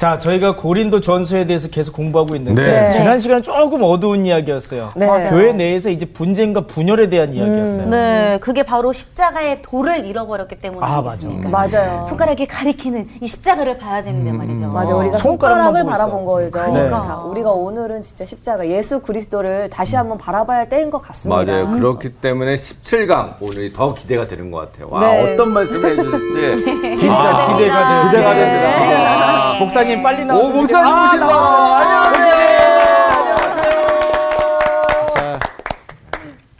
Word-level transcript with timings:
자, 0.00 0.18
저희가 0.18 0.56
고린도 0.56 1.02
전서에 1.02 1.44
대해서 1.44 1.68
계속 1.68 1.94
공부하고 1.94 2.34
있는데 2.36 2.62
네. 2.62 2.88
지난 2.88 3.18
시간은 3.18 3.42
조금 3.42 3.82
어두운 3.82 4.24
이야기였어요. 4.24 4.92
네. 4.96 5.28
교회 5.28 5.52
내에서 5.52 5.90
이제 5.90 6.06
분쟁과 6.06 6.62
분열에 6.62 7.10
대한 7.10 7.34
이야기였어요. 7.34 7.86
네, 7.86 8.38
그게 8.40 8.62
바로 8.62 8.94
십자가의 8.94 9.60
도를 9.60 10.06
잃어버렸기 10.06 10.56
때문에 10.56 10.86
아, 10.86 11.00
아니겠습니까? 11.00 11.50
맞아요. 11.50 12.02
손가락이 12.06 12.46
가리키는 12.46 13.08
이 13.20 13.26
십자가를 13.26 13.76
봐야 13.76 14.02
되는데 14.02 14.32
말이죠. 14.32 14.68
맞아, 14.68 14.94
우리가 14.94 15.18
손가락을 15.18 15.84
바라본 15.84 16.24
거죠. 16.24 16.50
그러니까. 16.50 16.98
자, 17.00 17.16
우리가 17.16 17.50
오늘은 17.50 18.00
진짜 18.00 18.24
십자가 18.24 18.66
예수 18.66 19.02
그리스도를 19.02 19.68
다시 19.68 19.96
한번 19.96 20.16
바라봐야 20.16 20.60
할 20.60 20.68
때인 20.70 20.90
것 20.90 21.02
같습니다. 21.02 21.44
맞아요. 21.44 21.72
그렇기 21.72 22.14
때문에 22.14 22.56
17강 22.56 23.34
오늘이 23.42 23.74
더 23.74 23.92
기대가 23.92 24.26
되는 24.26 24.50
것 24.50 24.72
같아요. 24.72 24.88
와, 24.90 25.00
네. 25.00 25.34
어떤 25.34 25.52
말씀을 25.52 25.90
해주실지 25.90 26.96
진짜 26.96 27.36
아, 27.36 27.52
기대가 27.54 27.86
돼요. 27.86 28.10
기대가 28.10 28.32
네. 28.32 28.40
됩니다. 28.40 29.56
아, 29.56 29.58
목사님 29.60 29.89
빨리 30.02 30.22
오, 30.22 30.26
나왔으면 30.26 30.56
목사님 30.56 30.84
좋겠- 30.86 31.22
아, 31.22 32.10
오신다. 32.10 32.40
자, 35.14 35.38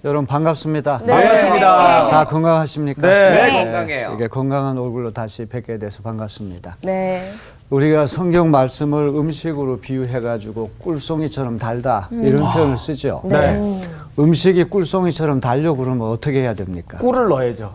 여러분 0.04 0.27
반갑습니다. 0.27 1.00
네. 1.04 1.12
반갑습니다. 1.12 2.09
다 2.10 2.24
건강하십니까? 2.24 3.02
네. 3.02 3.30
네, 3.30 3.64
건강해요. 3.64 4.12
이게 4.14 4.28
건강한 4.28 4.78
얼굴로 4.78 5.12
다시 5.12 5.45
뵙게 5.46 5.78
돼서 5.78 6.02
반갑습니다. 6.02 6.77
네. 6.82 7.32
우리가 7.70 8.06
성경 8.06 8.51
말씀을 8.51 9.09
음식으로 9.09 9.78
비유해가지고 9.78 10.70
꿀송이처럼 10.82 11.59
달다 11.59 12.09
이런 12.10 12.51
표현을 12.52 12.76
쓰죠. 12.76 13.23
네. 13.24 13.80
음식이 14.18 14.65
꿀송이처럼 14.65 15.40
달려 15.40 15.74
그러면 15.74 16.09
어떻게 16.09 16.40
해야 16.40 16.54
됩니까? 16.54 16.98
꿀을 16.98 17.28
넣어야죠. 17.28 17.73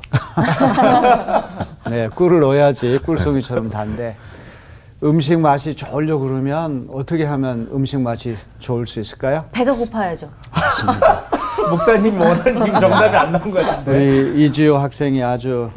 네, 1.89 2.09
꿀을 2.09 2.41
넣어야지 2.41 2.99
꿀송이처럼 3.05 3.69
단데 3.69 4.17
음식 5.03 5.39
맛이 5.39 5.75
좋으려 5.75 6.17
그러면 6.17 6.87
어떻게 6.91 7.25
하면 7.25 7.69
음식 7.73 7.99
맛이 7.99 8.35
좋을 8.59 8.87
수 8.87 8.99
있을까요? 8.99 9.45
배가 9.51 9.73
고파야죠. 9.73 10.29
목사님 11.69 12.19
원하는 12.19 12.43
지금 12.63 12.79
정답이 12.79 13.15
안 13.15 13.31
나온 13.31 13.51
것 13.51 13.65
같은데. 13.65 13.91
우리 13.91 14.45
이지호 14.45 14.77
학생이 14.77 15.21
아주 15.21 15.69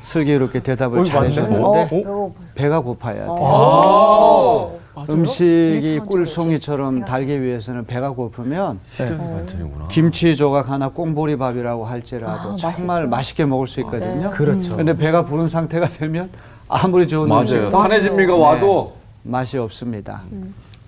슬기롭게 0.00 0.60
대답을 0.62 0.98
어이, 1.00 1.04
잘해줬는데. 1.04 2.02
어? 2.06 2.32
배가 2.54 2.80
고파야 2.80 3.14
돼요. 3.24 4.78
아, 4.96 5.04
음식이 5.08 6.00
꿀송이처럼 6.06 7.04
달기 7.04 7.40
위해서는 7.42 7.84
배가 7.86 8.10
고프면 8.10 8.78
반찬이구나. 8.98 9.88
김치 9.88 10.36
조각 10.36 10.68
하나 10.70 10.88
꽁보리 10.88 11.36
밥이라고 11.36 11.84
할지라도 11.84 12.52
아, 12.52 12.56
정말 12.56 12.86
맛있죠. 12.86 13.08
맛있게 13.08 13.44
먹을 13.46 13.66
수 13.66 13.80
있거든요. 13.80 14.30
그렇죠. 14.30 14.76
근데 14.76 14.96
배가 14.96 15.24
부른 15.24 15.48
상태가 15.48 15.88
되면 15.88 16.30
아무리 16.68 17.06
좋은 17.06 17.28
맞아요. 17.28 17.40
음식도 17.40 17.70
산의 17.70 18.02
진미가 18.02 18.34
와도 18.36 18.96
맛이 19.22 19.58
없습니다. 19.58 20.22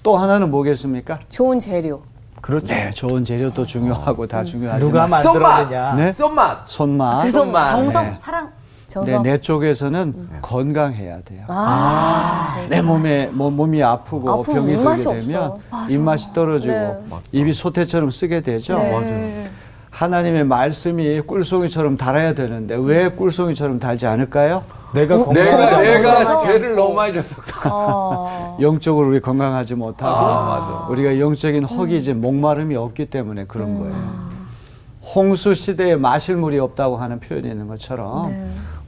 또 0.03 0.17
하나는 0.17 0.51
뭐겠습니까? 0.51 1.21
좋은 1.29 1.59
재료. 1.59 2.03
그렇죠. 2.41 2.67
네, 2.67 2.91
좋은 2.91 3.25
재료도 3.25 3.67
중요하고 3.67 4.27
다 4.27 4.45
중요하지만 4.45 4.81
누가 4.81 5.07
만들어내냐. 5.09 5.95
네? 5.95 6.13
쏜맛. 6.13 6.69
손맛. 6.69 7.25
그 7.25 7.33
손맛. 7.33 7.69
정성, 7.69 8.05
네. 8.05 8.19
사랑. 8.21 8.47
네, 8.47 8.53
정성. 8.87 9.23
내 9.23 9.39
쪽에서는 9.39 10.29
건강해야 10.43 11.23
돼요. 11.23 11.45
아, 11.49 12.57
내 12.69 12.83
몸에 12.83 13.27
뭐, 13.33 13.51
몸이 13.51 13.83
아프고 13.83 14.31
아프면 14.31 14.65
병이 14.67 14.75
입맛이 14.75 15.05
들게 15.05 15.21
되면 15.21 15.43
없어. 15.43 15.89
입맛이 15.89 16.33
떨어지고 16.33 16.73
네. 16.73 16.99
입이 17.33 17.53
소태처럼 17.53 18.11
쓰게 18.11 18.43
되죠. 18.43 18.75
네. 18.77 19.51
하나님의 19.91 20.45
말씀이 20.45 21.23
꿀송이처럼 21.23 21.97
달아야 21.97 22.35
되는데 22.35 22.77
왜 22.79 23.09
꿀송이처럼 23.09 23.81
달지 23.81 24.07
않을까요? 24.07 24.63
내가 24.97 25.17
건강. 25.17 25.35
내가 25.35 25.81
내가 25.81 26.03
건강해서. 26.03 26.43
죄를 26.43 26.75
너무 26.75 26.95
많이 26.95 27.13
줬어. 27.15 27.43
어. 27.67 28.57
영적으로 28.63 29.09
우리 29.09 29.21
건강하지 29.21 29.75
못하고 29.75 30.17
아. 30.17 30.87
우리가 30.91 31.21
영적인 31.21 31.65
허기지 31.65 32.15
목마름이 32.15 32.75
없기 32.77 33.07
때문에 33.07 33.45
그런 33.45 33.79
거예요. 33.79 33.95
홍수 35.15 35.55
시대에 35.55 35.97
마실 35.97 36.37
물이 36.37 36.59
없다고 36.59 36.97
하는 36.97 37.21
표현이 37.21 37.49
있는 37.49 37.69
것처럼 37.69 38.33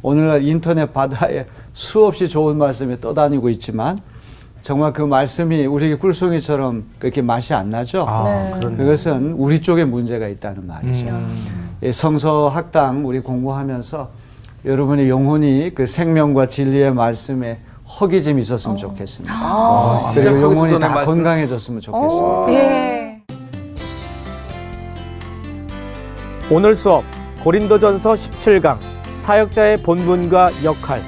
오늘날 0.02 0.42
인터넷 0.42 0.92
바다에 0.92 1.46
수없이 1.74 2.28
좋은 2.28 2.56
말씀이 2.56 3.00
떠다니고 3.00 3.50
있지만 3.50 3.98
정말 4.62 4.92
그 4.92 5.02
말씀이 5.02 5.66
우리에게 5.66 5.96
꿀송이처럼 5.96 6.84
그렇게 6.98 7.22
맛이 7.22 7.54
안 7.54 7.70
나죠. 7.70 8.04
아, 8.08 8.24
네. 8.24 8.76
그것은 8.76 9.34
우리 9.34 9.60
쪽에 9.60 9.84
문제가 9.84 10.26
있다는 10.26 10.66
말이죠. 10.66 11.06
예, 11.84 11.92
성서 11.92 12.48
학당 12.48 13.06
우리 13.06 13.20
공부하면서 13.20 14.08
여러분의 14.64 15.08
영혼이 15.08 15.72
그 15.74 15.86
생명과 15.86 16.48
진리의 16.48 16.92
말씀에 16.92 17.60
허기짐이 18.00 18.42
있었으면 18.42 18.76
좋겠습니다. 18.76 19.34
그리고 20.14 20.20
시작하기 20.20 20.42
영혼이 20.42 20.72
전에 20.72 20.86
다 20.86 20.94
말씀. 20.94 21.14
건강해졌으면 21.14 21.80
좋겠습니다. 21.80 22.52
예. 22.52 23.22
오늘 26.50 26.74
수업 26.74 27.04
고린도전서 27.42 28.12
17강 28.14 28.78
사역자의 29.14 29.82
본분과 29.82 30.50
역할. 30.64 31.00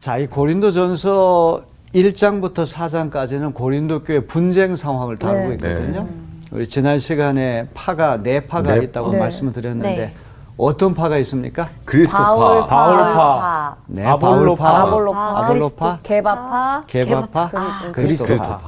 자, 0.00 0.18
이 0.18 0.26
고린도전서 0.26 1.62
1장부터 1.94 2.66
4장까지는 2.66 3.54
고린도 3.54 4.02
교회 4.02 4.20
분쟁 4.20 4.74
상황을 4.74 5.16
다루고 5.16 5.48
네. 5.48 5.54
있거든요. 5.54 6.08
우리 6.50 6.66
지난 6.66 6.98
시간에 6.98 7.68
파가 7.72 8.22
네 8.22 8.40
파가 8.46 8.74
네 8.74 8.84
있다고 8.84 9.12
네. 9.12 9.18
말씀을 9.18 9.52
드렸는데 9.52 9.96
네. 9.96 10.14
어떤 10.56 10.94
파가 10.94 11.16
있습니까? 11.18 11.68
그리스도파. 11.84 12.24
바울파. 12.24 12.66
바울파. 12.66 13.76
네, 13.86 14.06
아볼로파. 14.06 14.80
아볼로파. 14.82 15.38
아볼로파, 15.44 15.98
개바파. 16.02 16.82
개바파, 16.86 17.50
그- 17.86 17.92
그리스도파. 17.92 18.60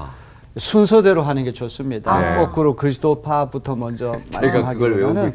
순서대로 0.57 1.23
하는 1.23 1.43
게 1.45 1.53
좋습니다. 1.53 2.17
네. 2.19 2.37
거꾸로 2.39 2.77
그리스도파부터 2.77 3.75
먼저 3.75 4.17
말씀하기보다는. 4.33 5.33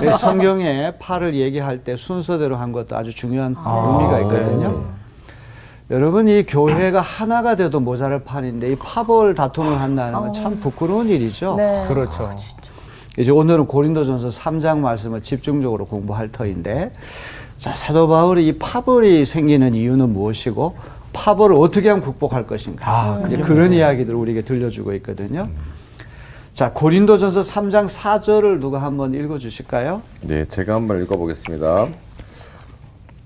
네, 0.00 0.12
성경에 0.12 0.92
파를 0.98 1.34
얘기할 1.36 1.84
때 1.84 1.96
순서대로 1.96 2.56
한 2.56 2.72
것도 2.72 2.96
아주 2.96 3.14
중요한 3.14 3.54
의미가 3.56 4.20
있거든요. 4.22 4.68
네. 4.70 4.76
여러분 5.92 6.26
이 6.26 6.44
교회가 6.44 7.00
하나가 7.00 7.54
돼도 7.54 7.78
모자랄 7.78 8.24
판인데 8.24 8.72
이 8.72 8.76
파벌 8.76 9.34
다툼을 9.34 9.80
한다는 9.80 10.18
건 10.18 10.32
참 10.32 10.58
부끄러운 10.58 11.06
일이죠. 11.06 11.54
네. 11.56 11.84
그렇죠. 11.86 12.28
이제 13.18 13.30
오늘은 13.30 13.66
고린도전서 13.66 14.28
3장 14.28 14.78
말씀을 14.78 15.22
집중적으로 15.22 15.86
공부할 15.86 16.30
터인데 16.30 16.92
자 17.56 17.74
사도 17.74 18.08
바울이 18.08 18.46
이 18.46 18.58
파벌이 18.58 19.24
생기는 19.24 19.74
이유는 19.74 20.10
무엇이고 20.10 20.76
파벌을 21.14 21.56
어떻게 21.56 21.88
하면 21.88 22.04
극복할 22.04 22.46
것인가 22.46 22.84
아, 22.86 23.22
이제 23.26 23.38
그런 23.38 23.72
이야기들을 23.72 24.14
우리에게 24.18 24.42
들려주고 24.42 24.92
있거든요. 24.94 25.48
자 26.52 26.72
고린도전서 26.72 27.40
3장 27.40 27.88
4절을 27.88 28.60
누가 28.60 28.82
한번 28.82 29.14
읽어 29.14 29.38
주실까요? 29.38 30.02
네, 30.20 30.44
제가 30.44 30.74
한번 30.74 31.02
읽어 31.02 31.16
보겠습니다. 31.16 31.88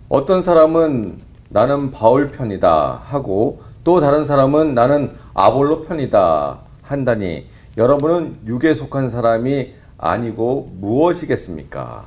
어떤 0.08 0.42
사람은 0.42 1.18
나는 1.48 1.90
바울 1.90 2.30
편이다 2.30 3.02
하고 3.04 3.60
또 3.82 3.98
다른 3.98 4.24
사람은 4.24 4.74
나는 4.74 5.12
아볼로 5.34 5.82
편이다 5.82 6.58
한다니 6.82 7.46
여러분은 7.76 8.38
육에 8.46 8.74
속한 8.74 9.10
사람이 9.10 9.79
아니고 10.02 10.70
무엇이겠습니까? 10.80 12.06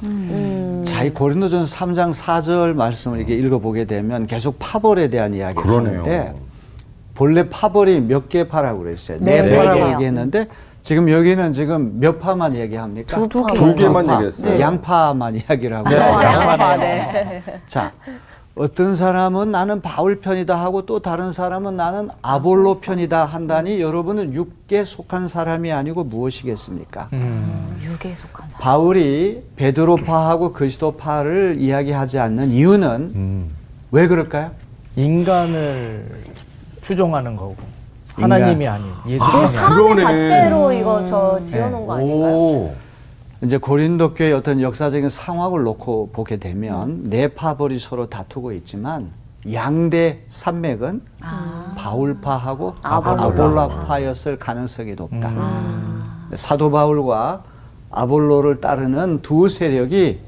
자, 0.86 1.04
이 1.04 1.12
고린도전서 1.12 1.76
3장 1.76 2.14
4절 2.14 2.74
말씀을 2.74 3.20
이렇게 3.20 3.36
읽어보게 3.36 3.86
되면 3.86 4.26
계속 4.26 4.56
파벌에 4.58 5.10
대한 5.10 5.34
이야기를 5.34 5.62
그러네요. 5.62 6.00
하는데 6.02 6.34
본래 7.14 7.48
파벌이 7.50 8.02
몇 8.02 8.30
개 8.30 8.48
파라고 8.48 8.80
그랬어요. 8.80 9.20
네, 9.22 9.44
네, 9.44 9.56
파라고 9.58 9.80
네. 9.86 9.92
얘기했는데 9.94 10.48
지금 10.82 11.08
여기는 11.08 11.54
지금 11.54 12.00
몇 12.00 12.20
파만 12.20 12.56
얘기합니까? 12.56 13.28
두 13.28 13.44
파. 13.44 13.54
두 13.54 13.76
개만 13.76 14.08
파. 14.08 14.14
얘기했어요. 14.16 14.60
양파만 14.60 15.36
이야기를 15.36 15.78
하고 15.78 15.90
네, 15.90 15.96
있어요. 15.96 16.24
양파. 16.24 16.78
네. 16.78 17.44
자, 17.68 17.92
어떤 18.56 18.96
사람은 18.96 19.52
나는 19.52 19.82
바울 19.82 20.20
편이다 20.20 20.56
하고 20.56 20.86
또 20.86 21.00
다른 21.00 21.32
사람은 21.32 21.76
나는 21.76 22.10
아볼로 22.22 22.82
편이다 22.82 23.26
한다니 23.26 23.82
여러분은 23.82 24.34
육에 24.36 24.86
속한 24.86 25.28
사람이 25.28 25.72
아니고 25.72 26.04
무엇이겠습니까? 26.04 27.10
육에 27.12 28.14
속한 28.14 28.50
사람. 28.50 28.62
바울이 28.62 29.44
베드로파하고 29.56 30.54
그리스도파를 30.54 31.56
이야기하지 31.60 32.20
않는 32.20 32.50
이유는 32.52 33.50
왜 33.92 34.08
그럴까요? 34.08 34.52
인간을 34.96 36.20
추종하는 36.82 37.36
거고 37.36 37.56
하나님이 38.14 38.68
아닌 38.68 38.86
예수님이 39.08 39.16
이거 39.16 39.26
아닌. 39.36 39.48
사람의. 39.48 40.00
잣대로 40.30 40.72
이거 40.72 41.04
저 41.04 41.40
지어놓은 41.42 41.88
거 41.88 41.96
아닌가요? 41.96 42.36
오. 42.38 42.76
이제 43.44 43.58
고린도 43.58 44.14
교회 44.14 44.32
어떤 44.32 44.62
역사적인 44.62 45.10
상황을 45.10 45.64
놓고 45.64 46.12
보게 46.14 46.38
되면 46.38 47.10
네 47.10 47.28
파벌이 47.28 47.78
서로 47.78 48.10
다투고 48.10 48.54
있지만 48.54 49.10
양대 49.52 50.22
산맥은 50.30 51.02
바울파하고 51.76 52.76
아볼라파였을 52.84 54.40
가능성이 54.40 54.96
높다. 54.96 55.34
사도 56.36 56.72
바울과 56.72 57.44
아볼로를 57.92 58.62
따르는 58.62 59.22
두 59.22 59.50
세력이 59.50 60.20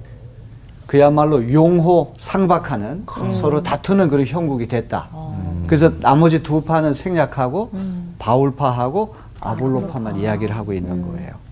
그야말로 0.85 1.51
용호 1.51 2.13
상박하는 2.17 3.05
서로 3.31 3.63
다투는 3.63 4.09
그런 4.09 4.25
형국이 4.27 4.67
됐다. 4.67 5.07
그래서 5.67 5.89
나머지 5.99 6.43
두 6.43 6.61
파는 6.61 6.93
생략하고 6.93 7.71
바울파하고 8.19 9.15
아볼로파만 9.41 10.17
이야기를 10.17 10.55
하고 10.55 10.73
있는 10.73 11.01
거예요. 11.01 11.44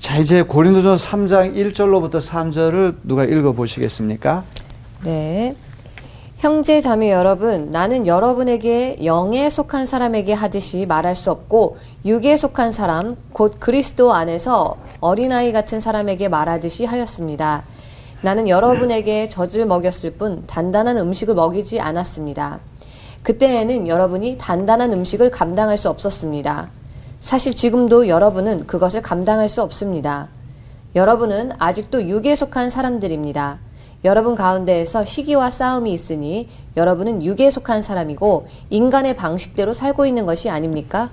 자, 0.00 0.16
이제 0.16 0.40
고린도전서 0.40 1.10
3장 1.10 1.54
1절로부터 1.54 2.26
3절을 2.26 2.96
누가 3.04 3.24
읽어 3.24 3.52
보시겠습니까? 3.52 4.44
네. 5.04 5.54
형제 6.38 6.80
자매 6.80 7.12
여러분, 7.12 7.70
나는 7.70 8.06
여러분에게 8.06 9.04
영에 9.04 9.50
속한 9.50 9.84
사람에게 9.84 10.32
하듯이 10.32 10.86
말할 10.86 11.14
수 11.14 11.30
없고 11.30 11.76
육에 12.06 12.38
속한 12.38 12.72
사람, 12.72 13.14
곧 13.34 13.56
그리스도 13.60 14.14
안에서 14.14 14.78
어린아이 15.00 15.52
같은 15.52 15.80
사람에게 15.80 16.30
말하듯이 16.30 16.86
하였습니다. 16.86 17.64
나는 18.22 18.48
여러분에게 18.48 19.28
젖을 19.28 19.66
먹였을 19.66 20.12
뿐 20.12 20.44
단단한 20.46 20.96
음식을 20.96 21.34
먹이지 21.34 21.78
않았습니다. 21.78 22.60
그때에는 23.22 23.86
여러분이 23.86 24.38
단단한 24.38 24.94
음식을 24.94 25.28
감당할 25.30 25.76
수 25.76 25.90
없었습니다. 25.90 26.70
사실 27.20 27.54
지금도 27.54 28.08
여러분은 28.08 28.66
그것을 28.66 29.02
감당할 29.02 29.48
수 29.48 29.62
없습니다. 29.62 30.28
여러분은 30.94 31.52
아직도 31.58 32.08
육에 32.08 32.34
속한 32.34 32.70
사람들입니다. 32.70 33.58
여러분 34.04 34.34
가운데에서 34.34 35.04
시기와 35.04 35.50
싸움이 35.50 35.92
있으니 35.92 36.48
여러분은 36.76 37.22
육에 37.22 37.50
속한 37.50 37.82
사람이고 37.82 38.48
인간의 38.70 39.14
방식대로 39.14 39.74
살고 39.74 40.06
있는 40.06 40.24
것이 40.24 40.48
아닙니까? 40.48 41.10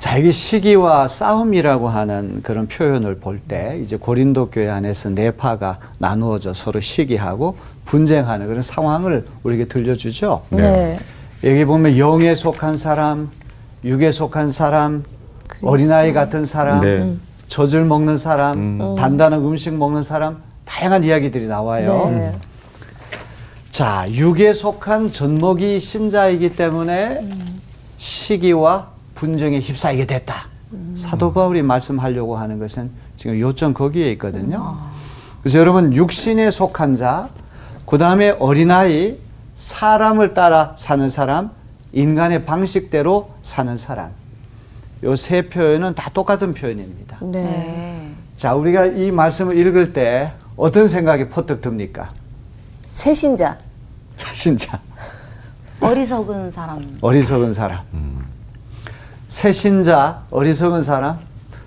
자, 0.00 0.18
여기 0.18 0.32
시기와 0.32 1.06
싸움이라고 1.06 1.88
하는 1.88 2.42
그런 2.42 2.66
표현을 2.66 3.20
볼 3.20 3.38
때 3.46 3.78
이제 3.82 3.96
고린도 3.96 4.50
교회 4.50 4.68
안에서 4.68 5.10
네 5.10 5.30
파가 5.30 5.78
나누어져 5.98 6.52
서로 6.52 6.80
시기하고 6.80 7.56
분쟁하는 7.84 8.48
그런 8.48 8.60
상황을 8.60 9.26
우리에게 9.44 9.66
들려주죠. 9.66 10.42
네. 10.50 10.98
여기 11.44 11.64
보면 11.64 11.96
영에 11.96 12.34
속한 12.34 12.76
사람, 12.76 13.30
육에 13.84 14.12
속한 14.12 14.50
사람, 14.50 15.04
어린아이 15.62 16.12
같은 16.12 16.46
사람, 16.46 16.80
네. 16.80 17.14
젖을 17.48 17.84
먹는 17.84 18.16
사람, 18.16 18.96
단단한 18.96 19.40
음식 19.40 19.74
먹는 19.74 20.02
사람, 20.02 20.42
다양한 20.64 21.04
이야기들이 21.04 21.46
나와요. 21.46 22.08
네. 22.10 22.32
자, 23.70 24.06
육에 24.10 24.54
속한 24.54 25.12
젖먹이 25.12 25.80
신자이기 25.80 26.56
때문에 26.56 27.28
시기와 27.98 28.88
분쟁에 29.14 29.60
휩싸이게 29.60 30.06
됐다. 30.06 30.46
사도 30.94 31.32
바울이 31.32 31.62
말씀하려고 31.62 32.36
하는 32.36 32.58
것은 32.58 32.90
지금 33.16 33.38
요점 33.38 33.74
거기에 33.74 34.10
있거든요. 34.12 34.78
그래서 35.42 35.58
여러분 35.58 35.92
육신에 35.92 36.50
속한 36.50 36.96
자, 36.96 37.28
그 37.84 37.98
다음에 37.98 38.30
어린아이, 38.30 39.16
사람을 39.56 40.34
따라 40.34 40.72
사는 40.76 41.08
사람, 41.10 41.50
인간의 41.94 42.44
방식대로 42.44 43.30
사는 43.42 43.76
사람. 43.76 44.10
요 45.04 45.16
세 45.16 45.48
표현은 45.48 45.94
다 45.94 46.10
똑같은 46.12 46.52
표현입니다. 46.54 47.18
네. 47.20 47.42
네. 47.42 48.10
자, 48.36 48.54
우리가 48.54 48.86
이 48.86 49.10
말씀을 49.10 49.56
읽을 49.56 49.92
때 49.92 50.32
어떤 50.56 50.88
생각이 50.88 51.28
퍼뜩 51.28 51.60
듭니까? 51.60 52.08
새신자. 52.86 53.58
진짜. 54.32 54.80
어리석은 55.80 56.50
사람. 56.50 56.98
어리석은 57.00 57.52
사람. 57.52 57.80
새신자, 59.28 60.24
어리석은 60.30 60.82
사람. 60.82 61.18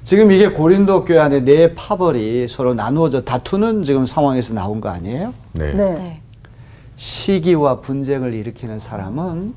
지금 0.04 0.32
이게 0.32 0.50
고린도 0.50 1.06
교회 1.06 1.20
안에 1.20 1.42
네 1.44 1.76
파벌이 1.76 2.48
서로 2.48 2.74
나누어져 2.74 3.24
다투는 3.24 3.84
지금 3.84 4.06
상황에서 4.06 4.54
나온 4.54 4.80
거 4.82 4.90
아니에요? 4.90 5.34
네. 5.52 5.74
네. 5.74 5.94
네. 5.94 6.22
시기와 6.96 7.82
분쟁을 7.82 8.34
일으키는 8.34 8.80
사람은 8.80 9.54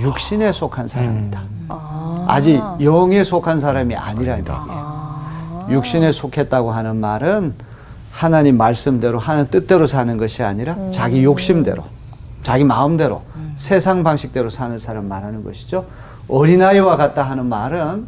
육신에 0.00 0.52
속한 0.52 0.88
사람이다. 0.88 1.42
아 1.68 2.40
직 2.42 2.60
영에 2.80 3.24
속한 3.24 3.60
사람이 3.60 3.94
아니라는 3.96 4.40
얘기예요. 4.44 5.20
육신에 5.70 6.12
속했다고 6.12 6.70
하는 6.70 6.96
말은 6.96 7.54
하나님 8.12 8.56
말씀대로 8.56 9.18
하나님 9.18 9.50
뜻대로 9.50 9.86
사는 9.86 10.16
것이 10.16 10.42
아니라 10.42 10.76
자기 10.90 11.24
욕심대로 11.24 11.82
자기 12.42 12.64
마음대로 12.64 13.22
세상 13.56 14.02
방식대로 14.02 14.48
사는 14.50 14.78
사람 14.78 15.06
말하는 15.06 15.44
것이죠. 15.44 15.84
어린아이와 16.28 16.96
같다 16.96 17.22
하는 17.22 17.46
말은 17.46 18.06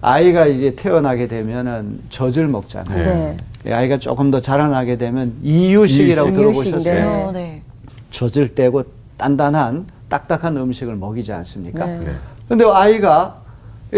아이가 0.00 0.46
이제 0.46 0.74
태어나게 0.76 1.26
되면은 1.28 2.02
젖을 2.10 2.46
먹잖아요. 2.46 3.02
네. 3.02 3.36
이 3.66 3.72
아이가 3.72 3.98
조금 3.98 4.30
더 4.30 4.40
자라나게 4.40 4.96
되면 4.98 5.34
이유식이라고 5.42 6.28
이유식, 6.28 6.62
들어보셨어요? 6.72 6.94
네. 6.94 7.24
어, 7.24 7.32
네. 7.32 7.62
젖을 8.10 8.54
떼고 8.54 8.84
단단한 9.16 9.86
딱딱한 10.08 10.56
음식을 10.56 10.96
먹이지 10.96 11.32
않습니까? 11.32 11.86
네. 11.86 12.14
근데 12.48 12.64
아이가 12.64 13.42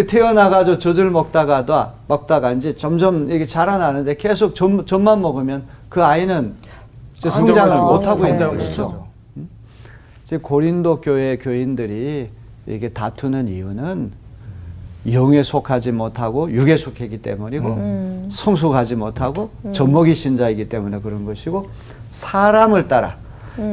태어나가지고 0.09 0.79
젖을 0.79 1.11
먹다가도 1.11 1.87
먹다가 2.07 2.53
이제 2.53 2.75
점점 2.75 3.31
이게 3.31 3.47
자라나는데 3.47 4.17
계속 4.17 4.55
젖, 4.55 4.87
젖만 4.87 5.21
먹으면 5.21 5.65
그 5.89 6.05
아이는 6.05 6.55
이제 7.17 7.31
성장을 7.31 7.73
안정을 7.73 7.93
못 7.93 8.07
하고 8.07 8.27
있는 8.27 8.57
것이죠. 8.57 8.83
못하죠. 8.83 9.07
이제 10.25 10.37
고린도 10.39 11.01
교회 11.01 11.37
교인들이 11.37 12.31
이게 12.67 12.89
다투는 12.89 13.49
이유는 13.49 14.13
영에 15.13 15.43
속하지 15.45 15.93
못하고 15.93 16.51
육에 16.51 16.77
속했기 16.77 17.23
때문이고 17.23 18.27
성숙하지 18.29 18.97
못하고 18.97 19.51
젖먹이 19.73 20.15
신자이기 20.15 20.69
때문에 20.69 21.01
그런 21.01 21.25
것이고 21.25 21.71
사람을 22.11 22.89
따라 22.89 23.17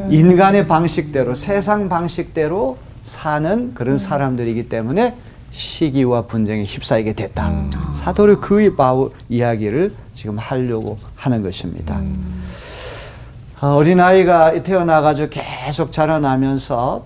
인간의 0.09 0.67
방식대로 0.67 1.35
세상 1.35 1.89
방식대로 1.89 2.77
사는 3.03 3.73
그런 3.73 3.97
사람들이기 3.97 4.69
때문에 4.69 5.15
시기와 5.51 6.23
분쟁에 6.23 6.63
휩싸이게 6.63 7.13
됐다. 7.13 7.51
사도를 7.93 8.39
그 8.39 8.75
바울 8.75 9.11
이야기를 9.29 9.93
지금 10.13 10.37
하려고 10.37 10.97
하는 11.15 11.43
것입니다. 11.43 12.01
어, 13.61 13.75
어린아이가 13.75 14.61
태어나가지고 14.63 15.29
계속 15.29 15.91
자라나면서 15.91 17.05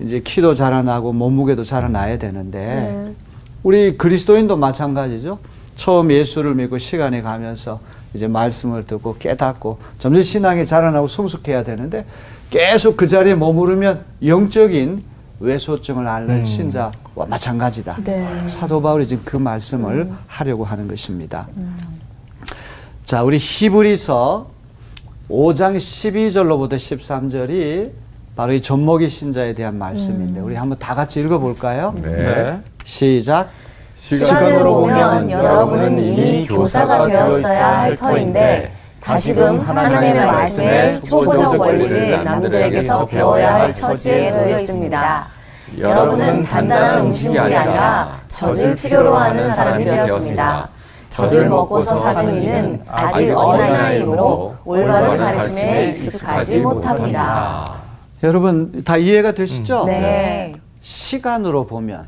이제 0.00 0.20
키도 0.20 0.54
자라나고 0.54 1.12
몸무게도 1.12 1.64
자라나야 1.64 2.18
되는데 2.18 2.66
네. 2.66 3.14
우리 3.62 3.96
그리스도인도 3.96 4.56
마찬가지죠. 4.56 5.38
처음 5.76 6.10
예수를 6.10 6.54
믿고 6.54 6.78
시간이 6.78 7.22
가면서 7.22 7.78
이제 8.14 8.28
말씀을 8.28 8.84
듣고 8.84 9.16
깨닫고 9.18 9.78
점점 9.98 10.22
신앙이 10.22 10.66
자라나고 10.66 11.08
성숙해야 11.08 11.64
되는데 11.64 12.04
계속 12.50 12.96
그 12.96 13.06
자리에 13.06 13.34
머무르면 13.34 14.04
영적인 14.24 15.02
외소증을 15.40 16.06
앓는 16.06 16.44
신자와 16.46 16.92
마찬가지다. 17.28 17.96
네. 18.04 18.48
사도 18.48 18.80
바울이 18.80 19.08
지금 19.08 19.22
그 19.24 19.36
말씀을 19.36 20.10
하려고 20.26 20.64
하는 20.64 20.86
것입니다. 20.86 21.48
자, 23.04 23.22
우리 23.22 23.38
히브리서 23.38 24.50
5장 25.28 25.76
12절로부터 25.76 26.74
13절이 26.74 27.90
바로 28.36 28.52
이 28.52 28.62
젖먹이 28.62 29.08
신자에 29.08 29.54
대한 29.54 29.76
말씀인데 29.78 30.40
우리 30.40 30.54
한번 30.54 30.78
다 30.78 30.94
같이 30.94 31.20
읽어볼까요? 31.20 31.94
네. 32.02 32.60
시작. 32.84 33.50
시간으로 34.08 34.80
보면 34.80 35.30
여러분은 35.30 36.04
이미 36.04 36.46
교사가 36.46 37.06
되었어야 37.06 37.80
할 37.80 37.94
터인데 37.94 38.70
다시금 39.00 39.60
하나님의 39.60 40.26
말씀의 40.26 41.00
초보적 41.02 41.58
원리를 41.60 42.24
남들에게서 42.24 43.06
배워야 43.06 43.54
할 43.54 43.72
처지에 43.72 44.30
놓여 44.30 44.50
있습니다. 44.50 45.26
여러분은 45.78 46.44
단단한 46.44 47.06
음식이 47.06 47.38
아니라 47.38 48.18
젖을 48.28 48.74
필요로 48.74 49.14
하는 49.14 49.50
사람이 49.50 49.84
되었습니다. 49.84 50.68
젖을 51.10 51.48
먹고서 51.48 51.94
사는 51.94 52.42
이는 52.42 52.82
아직 52.88 53.30
어린아이로 53.32 54.56
올바른 54.64 55.16
가르침에 55.18 55.90
익숙하지 55.90 56.58
못합니다. 56.58 57.64
여러분 58.22 58.82
다 58.84 58.96
이해가 58.96 59.32
되시죠? 59.32 59.84
네. 59.84 60.54
시간으로 60.80 61.66
보면 61.66 62.06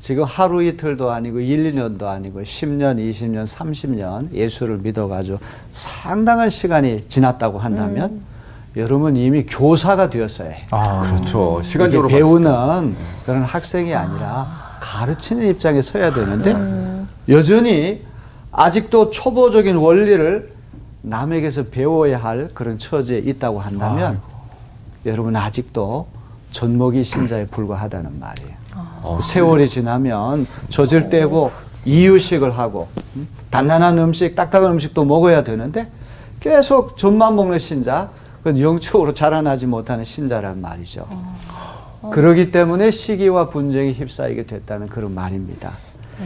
지금 0.00 0.24
하루 0.24 0.62
이틀도 0.62 1.10
아니고 1.10 1.40
1, 1.40 1.74
2년도 1.74 2.04
아니고 2.04 2.40
10년, 2.40 2.96
20년, 2.96 3.46
30년 3.46 4.32
예수를 4.32 4.78
믿어가지고 4.78 5.38
상당한 5.72 6.48
시간이 6.48 7.04
지났다고 7.08 7.58
한다면 7.58 8.22
여러분 8.76 9.14
이미 9.16 9.44
교사가 9.44 10.08
되었어야 10.08 10.48
해요. 10.50 10.66
아, 10.70 11.00
그렇죠. 11.00 11.60
시간적으로 11.62 12.08
배우는 12.08 12.50
그런 13.26 13.42
학생이 13.42 13.94
아니라 13.94 14.46
가르치는 14.80 15.48
입장에 15.50 15.82
서야 15.82 16.14
되는데 16.14 17.04
여전히 17.28 18.02
아직도 18.52 19.10
초보적인 19.10 19.76
원리를 19.76 20.50
남에게서 21.02 21.64
배워야 21.64 22.16
할 22.16 22.48
그런 22.54 22.78
처지에 22.78 23.18
있다고 23.18 23.60
한다면 23.60 24.20
여러분 25.04 25.36
아직도 25.36 26.06
젖먹이 26.52 27.04
신자에 27.04 27.46
불과하다는 27.48 28.18
말이에요. 28.18 28.59
세월이 29.22 29.68
지나면 29.68 30.44
젖을 30.68 31.08
떼고 31.08 31.50
이유식을 31.84 32.56
하고 32.58 32.88
음, 33.16 33.28
단단한 33.50 33.98
음식, 33.98 34.34
딱딱한 34.34 34.72
음식도 34.72 35.04
먹어야 35.04 35.42
되는데 35.44 35.88
계속 36.40 36.96
젖만 36.96 37.36
먹는 37.36 37.58
신자, 37.58 38.10
그건 38.38 38.58
영적으로 38.60 39.12
자라나지 39.12 39.66
못하는 39.66 40.04
신자란 40.04 40.60
말이죠. 40.60 41.06
그러기 42.10 42.50
때문에 42.50 42.90
시기와 42.90 43.50
분쟁이 43.50 43.92
휩싸이게 43.92 44.46
됐다는 44.46 44.88
그런 44.88 45.14
말입니다. 45.14 45.70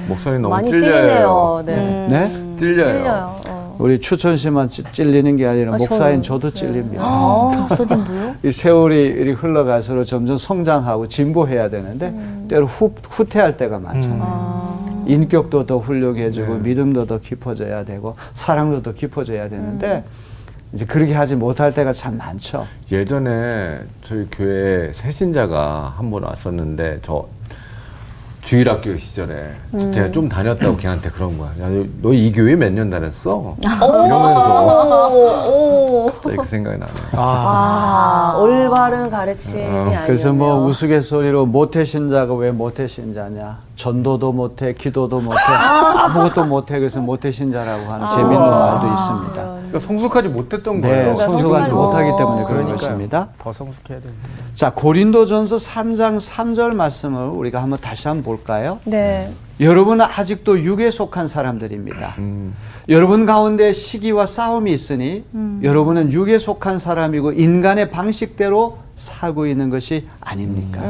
목사님 0.08 0.42
너무 0.42 0.54
많이 0.54 0.70
찔려요. 0.70 0.92
찔리네요. 1.08 1.62
네. 1.66 2.06
네? 2.08 2.56
찔려요. 2.58 2.84
찔려요. 2.84 3.36
어. 3.48 3.63
우리 3.78 4.00
추천 4.00 4.36
씨만 4.36 4.68
찌- 4.70 4.82
찔리는 4.92 5.36
게 5.36 5.46
아니라 5.46 5.74
아, 5.74 5.76
목사인 5.76 6.22
저도. 6.22 6.50
저도 6.50 6.54
찔립니다. 6.54 7.02
아, 7.04 7.66
목사님도요? 7.68 8.34
이 8.44 8.52
세월이 8.52 9.02
이렇게 9.02 9.32
흘러갈수록 9.32 10.04
점점 10.06 10.36
성장하고 10.36 11.08
진보해야 11.08 11.68
되는데 11.70 12.14
때로 12.48 12.66
후, 12.66 12.92
후퇴할 13.08 13.56
때가 13.56 13.78
많잖아요. 13.78 15.04
인격도 15.06 15.66
더 15.66 15.78
훌륭해지고 15.78 16.56
믿음도 16.58 17.06
더 17.06 17.18
깊어져야 17.18 17.84
되고 17.84 18.16
사랑도 18.32 18.82
더 18.82 18.92
깊어져야 18.94 19.48
되는데 19.48 20.04
이제 20.72 20.84
그렇게 20.84 21.12
하지 21.14 21.36
못할 21.36 21.72
때가 21.72 21.92
참 21.92 22.16
많죠. 22.16 22.66
예전에 22.90 23.80
저희 24.02 24.26
교회 24.32 24.92
새신자가 24.94 25.94
한 25.96 26.10
번 26.10 26.22
왔었는데 26.24 27.00
저 27.02 27.26
주일학교 28.44 28.96
시절에 28.98 29.52
제가 29.92 30.12
좀 30.12 30.28
다녔다고 30.28 30.76
걔한테 30.76 31.08
그런 31.10 31.38
거야. 31.38 31.48
야, 31.62 31.68
너 32.02 32.12
이 32.12 32.30
교회 32.30 32.54
몇 32.54 32.70
년 32.72 32.90
다녔어? 32.90 33.54
이러면서 33.62 35.08
오, 35.48 36.10
그 36.22 36.44
생각이 36.46 36.76
나네요. 36.78 36.94
아, 37.12 38.36
올바른 38.38 39.08
가르침이 39.08 39.64
아니었네요. 39.64 40.00
그래서 40.06 40.32
뭐 40.32 40.64
우스갯소리로 40.66 41.46
모태 41.46 41.84
신자가 41.84 42.34
왜 42.34 42.50
모태 42.50 42.86
신자냐? 42.86 43.58
전도도 43.76 44.32
못해, 44.32 44.74
기도도 44.74 45.20
못해, 45.20 45.38
아무것도 45.40 46.44
못해. 46.44 46.78
그래서 46.78 47.00
모태 47.00 47.30
신자라고 47.30 47.90
하는 47.90 48.06
재밌는 48.08 48.38
말도 48.38 48.86
있습니다. 48.92 49.63
그러니까 49.74 49.88
성숙하지 49.88 50.28
못했던 50.28 50.80
네, 50.80 50.88
거예요. 50.88 51.16
성숙하지 51.16 51.32
성숙하지 51.32 51.70
못하기 51.72 52.10
때문에 52.16 52.44
그런. 52.44 52.64
것입니다. 52.64 53.28
더 53.38 53.52
성숙해야 53.52 53.98
되는데. 54.00 54.20
자, 54.54 54.72
고린도전서 54.72 55.56
3장 55.56 56.18
3절 56.18 56.74
말씀을 56.74 57.30
우리가 57.36 57.60
한번 57.60 57.78
다시 57.80 58.06
한번 58.06 58.22
볼까요? 58.24 58.78
네. 58.84 59.32
여러분은 59.60 60.04
아직도 60.04 60.60
육에 60.60 60.90
속한 60.90 61.26
사람들입니다. 61.28 62.14
음, 62.18 62.54
여러분 62.88 63.26
가운데 63.26 63.72
시기와 63.72 64.26
싸움이 64.26 64.72
있으니 64.72 65.24
여러분은 65.62 66.12
육에 66.12 66.38
속한 66.38 66.78
사람이고 66.78 67.32
인간의 67.32 67.90
방식대로 67.90 68.78
살고 68.96 69.46
있는 69.46 69.70
것이 69.70 70.08
아닙니까? 70.20 70.82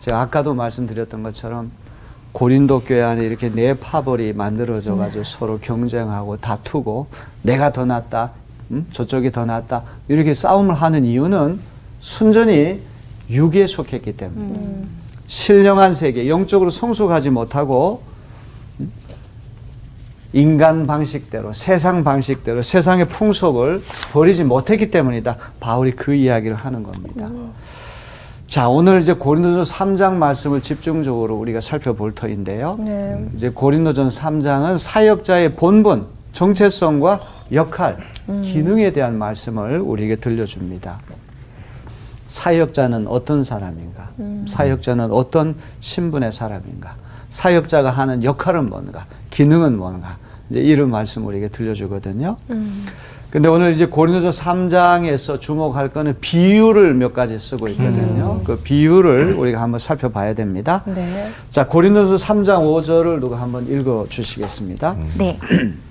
제가 0.00 0.20
아까도 0.20 0.54
말씀드렸던 0.54 1.22
것처럼 1.22 1.70
고린도 2.36 2.80
교회 2.80 3.00
안에 3.02 3.24
이렇게 3.24 3.48
네 3.48 3.72
파벌이 3.72 4.34
만들어져 4.34 4.94
가지고 4.94 5.24
서로 5.24 5.58
경쟁하고 5.58 6.36
다투고 6.36 7.06
내가 7.46 7.72
더 7.72 7.84
낫다, 7.84 8.32
음? 8.72 8.86
저쪽이 8.92 9.30
더 9.30 9.44
낫다 9.44 9.84
이렇게 10.08 10.34
싸움을 10.34 10.74
하는 10.74 11.04
이유는 11.04 11.60
순전히 12.00 12.82
육에 13.30 13.66
속했기 13.66 14.16
때문에 14.16 14.84
신령한 15.28 15.94
세계, 15.94 16.28
영적으로 16.28 16.70
성숙하지 16.70 17.30
못하고 17.30 18.02
음? 18.80 18.90
인간 20.32 20.86
방식대로, 20.86 21.52
세상 21.52 22.04
방식대로, 22.04 22.62
세상의 22.62 23.08
풍속을 23.08 23.82
버리지 24.12 24.44
못했기 24.44 24.90
때문이다. 24.90 25.36
바울이 25.60 25.92
그 25.92 26.14
이야기를 26.14 26.56
하는 26.56 26.82
겁니다. 26.82 27.30
자, 28.46 28.68
오늘 28.68 29.02
이제 29.02 29.12
고린도전 29.14 29.64
3장 29.64 30.14
말씀을 30.14 30.60
집중적으로 30.60 31.36
우리가 31.36 31.60
살펴볼 31.60 32.14
터인데요. 32.14 32.76
네. 32.78 33.28
이제 33.34 33.48
고린도전 33.48 34.08
3장은 34.08 34.78
사역자의 34.78 35.56
본분, 35.56 36.06
정체성과 36.36 37.18
역할, 37.52 37.96
기능에 38.26 38.92
대한 38.92 39.16
말씀을 39.16 39.80
우리에게 39.80 40.16
들려줍니다. 40.16 41.00
사역자는 42.28 43.06
어떤 43.08 43.42
사람인가? 43.42 44.10
사역자는 44.46 45.12
어떤 45.12 45.54
신분의 45.80 46.32
사람인가? 46.32 46.96
사역자가 47.30 47.90
하는 47.90 48.22
역할은 48.22 48.68
뭔가? 48.68 49.06
기능은 49.30 49.78
뭔가? 49.78 50.18
이제 50.50 50.60
이런 50.60 50.90
말씀 50.90 51.26
우리에게 51.26 51.48
들려주거든요. 51.48 52.36
근데 53.30 53.48
오늘 53.48 53.72
이제 53.72 53.86
고린도서 53.86 54.30
3장에서 54.38 55.40
주목할 55.40 55.88
거는 55.88 56.16
비유를 56.20 56.92
몇 56.94 57.14
가지 57.14 57.38
쓰고 57.38 57.66
있거든요. 57.68 58.42
그 58.44 58.58
비유를 58.58 59.32
우리가 59.32 59.62
한번 59.62 59.78
살펴봐야 59.78 60.34
됩니다. 60.34 60.82
네. 60.84 61.30
자, 61.48 61.66
고린도서 61.66 62.22
3장 62.22 62.60
5절을 62.60 63.20
누가 63.20 63.40
한번 63.40 63.66
읽어 63.68 64.04
주시겠습니다. 64.10 64.96
네. 65.16 65.38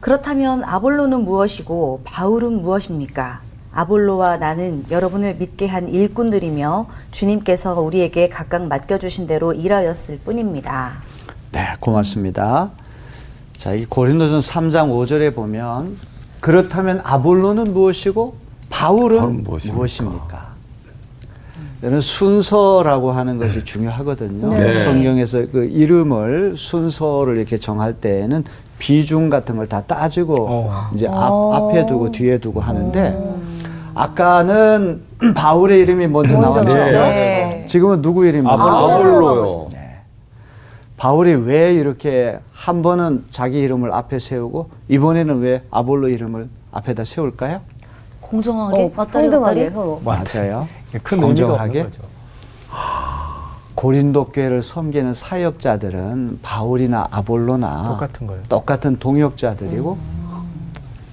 그렇다면 0.00 0.64
아볼로는 0.64 1.24
무엇이고 1.24 2.00
바울은 2.04 2.62
무엇입니까? 2.62 3.42
아볼로와 3.72 4.38
나는 4.38 4.84
여러분을 4.90 5.36
믿게 5.36 5.66
한 5.66 5.88
일꾼들이며 5.88 6.86
주님께서 7.10 7.80
우리에게 7.80 8.28
각각 8.28 8.66
맡겨주신 8.66 9.26
대로 9.26 9.52
일하였을 9.52 10.18
뿐입니다. 10.24 10.94
네, 11.52 11.68
고맙습니다. 11.78 12.70
자, 13.56 13.74
이 13.74 13.84
고린도전 13.84 14.40
3장 14.40 14.90
5절에 14.90 15.34
보면 15.34 15.96
그렇다면 16.40 17.00
아볼로는 17.04 17.64
무엇이고 17.64 18.34
바울은 18.70 19.18
바울은 19.18 19.44
무엇입니까? 19.44 19.76
무엇입니까? 19.76 20.50
이런 21.82 22.00
순서라고 22.00 23.12
하는 23.12 23.38
것이 23.38 23.64
중요하거든요. 23.64 24.50
네. 24.50 24.74
성경에서 24.74 25.46
그 25.50 25.64
이름을 25.64 26.54
순서를 26.56 27.36
이렇게 27.36 27.58
정할 27.58 27.94
때에는 27.94 28.44
비중 28.84 29.30
같은 29.30 29.56
걸 29.56 29.66
다 29.68 29.82
따지고 29.82 30.46
어. 30.48 30.90
이제 30.94 31.06
앞, 31.06 31.30
앞에 31.54 31.86
두고 31.86 32.10
뒤에 32.10 32.38
두고 32.38 32.60
하는데 32.60 33.16
아까는 33.94 35.02
바울의 35.36 35.80
이름이 35.80 36.08
먼저 36.08 36.36
나왔죠. 36.40 36.64
나왔죠. 36.64 36.96
네. 36.98 37.64
지금은 37.68 38.02
누구 38.02 38.24
이름이 38.26 38.42
먼저 38.42 38.62
아볼로. 38.62 38.74
나왔어요? 38.74 39.06
아볼로요. 39.16 39.66
바울이 40.96 41.34
왜 41.34 41.72
이렇게 41.74 42.38
한 42.52 42.82
번은 42.82 43.24
자기 43.30 43.60
이름을 43.60 43.92
앞에 43.92 44.18
세우고 44.18 44.68
이번에는 44.88 45.38
왜 45.40 45.62
아볼로 45.70 46.08
이름을 46.08 46.48
앞에다 46.72 47.04
세울까요? 47.04 47.60
공정하게 48.20 48.82
어, 48.82 48.90
어떠리? 49.02 49.30
서로. 49.30 50.00
맞아요. 50.04 50.68
큰 51.02 51.18
의미가 51.18 51.26
공정하게? 51.26 51.80
없는 51.80 51.84
거죠. 51.84 52.09
고린도 53.80 54.26
교회를 54.26 54.60
섬기는 54.62 55.14
사역자들은 55.14 56.40
바울이나 56.42 57.08
아볼로나 57.10 57.88
똑같은 57.88 58.26
거예요. 58.26 58.42
똑같은 58.46 58.98
동역자들이고 58.98 59.98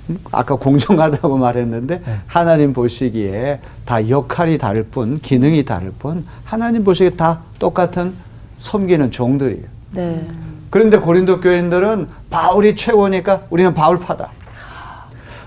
음, 0.10 0.18
아까 0.34 0.56
공정하다고 0.56 1.38
말했는데 1.40 2.02
네. 2.06 2.16
하나님 2.28 2.74
보시기에 2.74 3.62
다 3.86 4.10
역할이 4.10 4.58
다를 4.58 4.84
뿐 4.84 5.22
기능이 5.22 5.64
다를 5.64 5.94
뿐 5.98 6.26
하나님 6.44 6.84
보시기에 6.84 7.12
다 7.12 7.40
똑같은 7.58 8.14
섬기는 8.58 9.12
종들이에요. 9.12 9.64
네. 9.94 10.28
그런데 10.70 11.00
고린도 11.00 11.40
교인들은 11.40 12.10
바울이 12.30 12.76
최고니까 12.76 13.44
우리는 13.50 13.74
바울파다. 13.74 14.30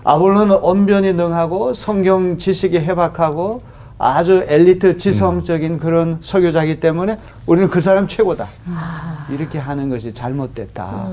아볼로는 0.05 0.57
언변이 0.62 1.12
능하고 1.12 1.75
성경 1.75 2.39
지식이 2.39 2.79
해박하고 2.79 3.61
아주 4.02 4.42
엘리트 4.49 4.97
지성적인 4.97 5.78
그런 5.78 6.16
설교자이기 6.23 6.80
때문에 6.80 7.19
우리는 7.45 7.69
그 7.69 7.80
사람 7.80 8.09
최고다. 8.09 8.47
이렇게 9.30 9.59
하는 9.59 9.90
것이 9.90 10.14
잘못됐다. 10.14 11.12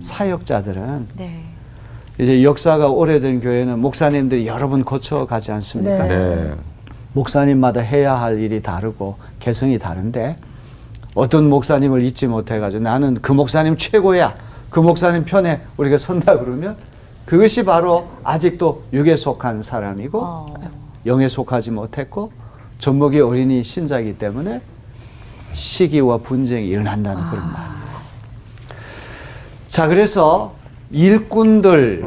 사역자들은 0.00 1.08
네. 1.18 1.42
이제 2.18 2.42
역사가 2.42 2.88
오래된 2.88 3.40
교회는 3.40 3.78
목사님들이 3.78 4.46
여러 4.46 4.70
번 4.70 4.86
거쳐가지 4.86 5.52
않습니까? 5.52 6.04
네. 6.04 6.08
네. 6.08 6.54
목사님마다 7.12 7.80
해야 7.80 8.18
할 8.18 8.38
일이 8.38 8.62
다르고 8.62 9.16
개성이 9.38 9.78
다른데 9.78 10.36
어떤 11.14 11.50
목사님을 11.50 12.02
잊지 12.04 12.26
못해가지고 12.26 12.82
나는 12.82 13.18
그 13.20 13.32
목사님 13.32 13.76
최고야. 13.76 14.34
그 14.70 14.80
목사님 14.80 15.26
편에 15.26 15.60
우리가 15.76 15.98
선다 15.98 16.38
그러면 16.38 16.76
그것이 17.26 17.66
바로 17.66 18.08
아직도 18.24 18.84
육에 18.94 19.16
속한 19.16 19.62
사람이고 19.62 20.18
어. 20.22 20.46
영에 21.06 21.28
속하지 21.28 21.70
못했고 21.70 22.32
젖먹이 22.78 23.20
어린이 23.20 23.62
신자이기 23.62 24.18
때문에 24.18 24.60
시기와 25.52 26.18
분쟁이 26.18 26.68
일어난다는 26.68 27.22
그런 27.30 27.44
말이에요. 27.44 27.76
자, 29.66 29.86
그래서 29.88 30.54
일꾼들, 30.90 32.06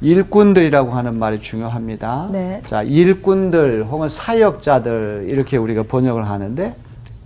일꾼들이라고 0.00 0.90
하는 0.90 1.18
말이 1.18 1.40
중요합니다. 1.40 2.28
네. 2.32 2.62
자, 2.66 2.82
일꾼들 2.82 3.84
혹은 3.84 4.08
사역자들 4.08 5.26
이렇게 5.28 5.56
우리가 5.56 5.84
번역을 5.84 6.28
하는데 6.28 6.74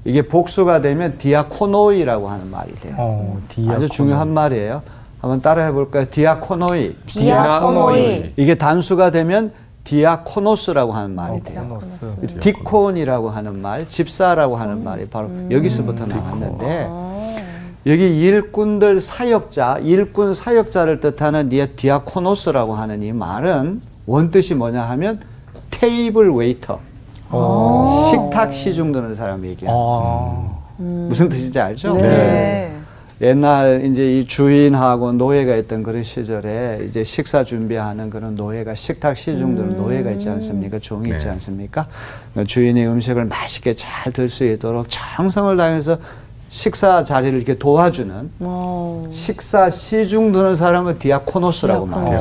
이게 0.05 0.23
복수가 0.23 0.81
되면 0.81 1.19
διάκονοι라고 1.19 2.29
하는 2.29 2.51
말이 2.51 2.75
돼요. 2.77 2.95
어, 2.99 3.41
διάκονο. 3.49 3.77
아주 3.77 3.89
중요한 3.89 4.33
말이에요. 4.33 4.83
한번 5.21 5.41
따라 5.41 5.65
해 5.65 5.73
볼까요? 5.73 6.07
διάκονοι. 6.11 6.95
διάκονοι. 7.07 8.33
이게 8.37 8.55
단수가 8.55 9.11
되면 9.11 9.51
διάκονος라고 9.89 10.93
하는 10.93 11.15
말이 11.15 11.43
돼요. 11.43 11.55
διάκονος. 11.55 12.39
deacon이라고 12.41 13.31
하는 13.31 13.63
말, 13.63 13.89
집사라고 13.89 14.57
하는 14.57 14.85
말이 14.85 15.07
바로 15.09 15.31
여기서부터 15.51 16.05
나왔는데 16.05 16.91
여기 17.87 18.21
일꾼들 18.21 19.01
사역자, 19.01 19.79
일꾼 19.79 20.35
사역자를 20.35 21.01
뜻하는 21.01 21.51
이 21.53 21.67
διάκονος라고 21.69 22.75
하는 22.75 23.03
이 23.03 23.13
말은 23.13 23.81
원뜻이 24.05 24.57
뭐냐 24.57 24.83
하면 24.91 25.21
테이블 25.71 26.35
웨이터, 26.35 26.81
어. 27.31 28.11
식탁 28.11 28.53
시중 28.53 28.93
드는 28.93 29.15
사람 29.15 29.47
얘기야. 29.47 29.71
아. 29.73 30.51
무슨 30.77 31.31
뜻인지 31.31 31.59
알죠? 31.59 31.95
네. 31.95 32.78
옛날 33.21 33.85
이제 33.85 34.19
이 34.19 34.27
주인하고 34.27 35.13
노예가 35.13 35.57
있던 35.57 35.83
그런 35.83 36.05
시절에 36.05 36.85
이제 36.89 37.03
식사 37.03 37.43
준비하는 37.43 38.11
그런 38.11 38.37
노예가 38.37 38.77
식탁 38.77 39.17
시중들 39.17 39.77
노예가 39.77 40.13
있지 40.13 40.29
않습니까? 40.29 40.79
종이 40.79 41.11
있지 41.11 41.25
네. 41.25 41.33
않습니까? 41.33 41.87
그 42.35 42.45
주인의 42.45 42.87
음식을 42.87 43.25
맛있게 43.25 43.75
잘 43.75 44.13
들 44.13 44.29
수 44.29 44.45
있도록 44.45 44.87
정성을 44.89 45.57
다해서 45.57 45.99
식사 46.49 47.03
자리를 47.03 47.37
이렇게 47.37 47.59
도와주는 47.59 48.31
어. 48.41 49.09
식사 49.11 49.69
시중 49.69 50.31
드는 50.33 50.55
사람을 50.55 50.99
διάκονος라고 51.01 51.87
말해요. 51.87 52.19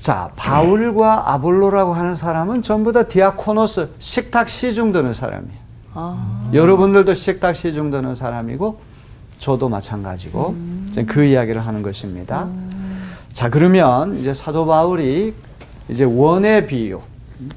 자, 0.00 0.30
바울과 0.36 1.32
아볼로라고 1.32 1.92
하는 1.94 2.14
사람은 2.14 2.62
전부 2.62 2.92
다 2.92 3.02
διάκονος, 3.04 3.88
식탁 3.98 4.48
시중 4.48 4.92
드는 4.92 5.12
사람이에요. 5.14 5.58
여러분들도 6.52 7.12
식탁 7.14 7.56
시중 7.56 7.90
드는 7.90 8.14
사람이고, 8.14 8.78
저도 9.38 9.68
마찬가지고, 9.68 10.54
이제 10.90 11.04
그 11.04 11.24
이야기를 11.24 11.66
하는 11.66 11.82
것입니다. 11.82 12.48
자, 13.32 13.48
그러면 13.50 14.18
이제 14.18 14.34
사도 14.34 14.66
바울이 14.66 15.34
이제 15.88 16.04
원의 16.04 16.66
비유, 16.66 17.00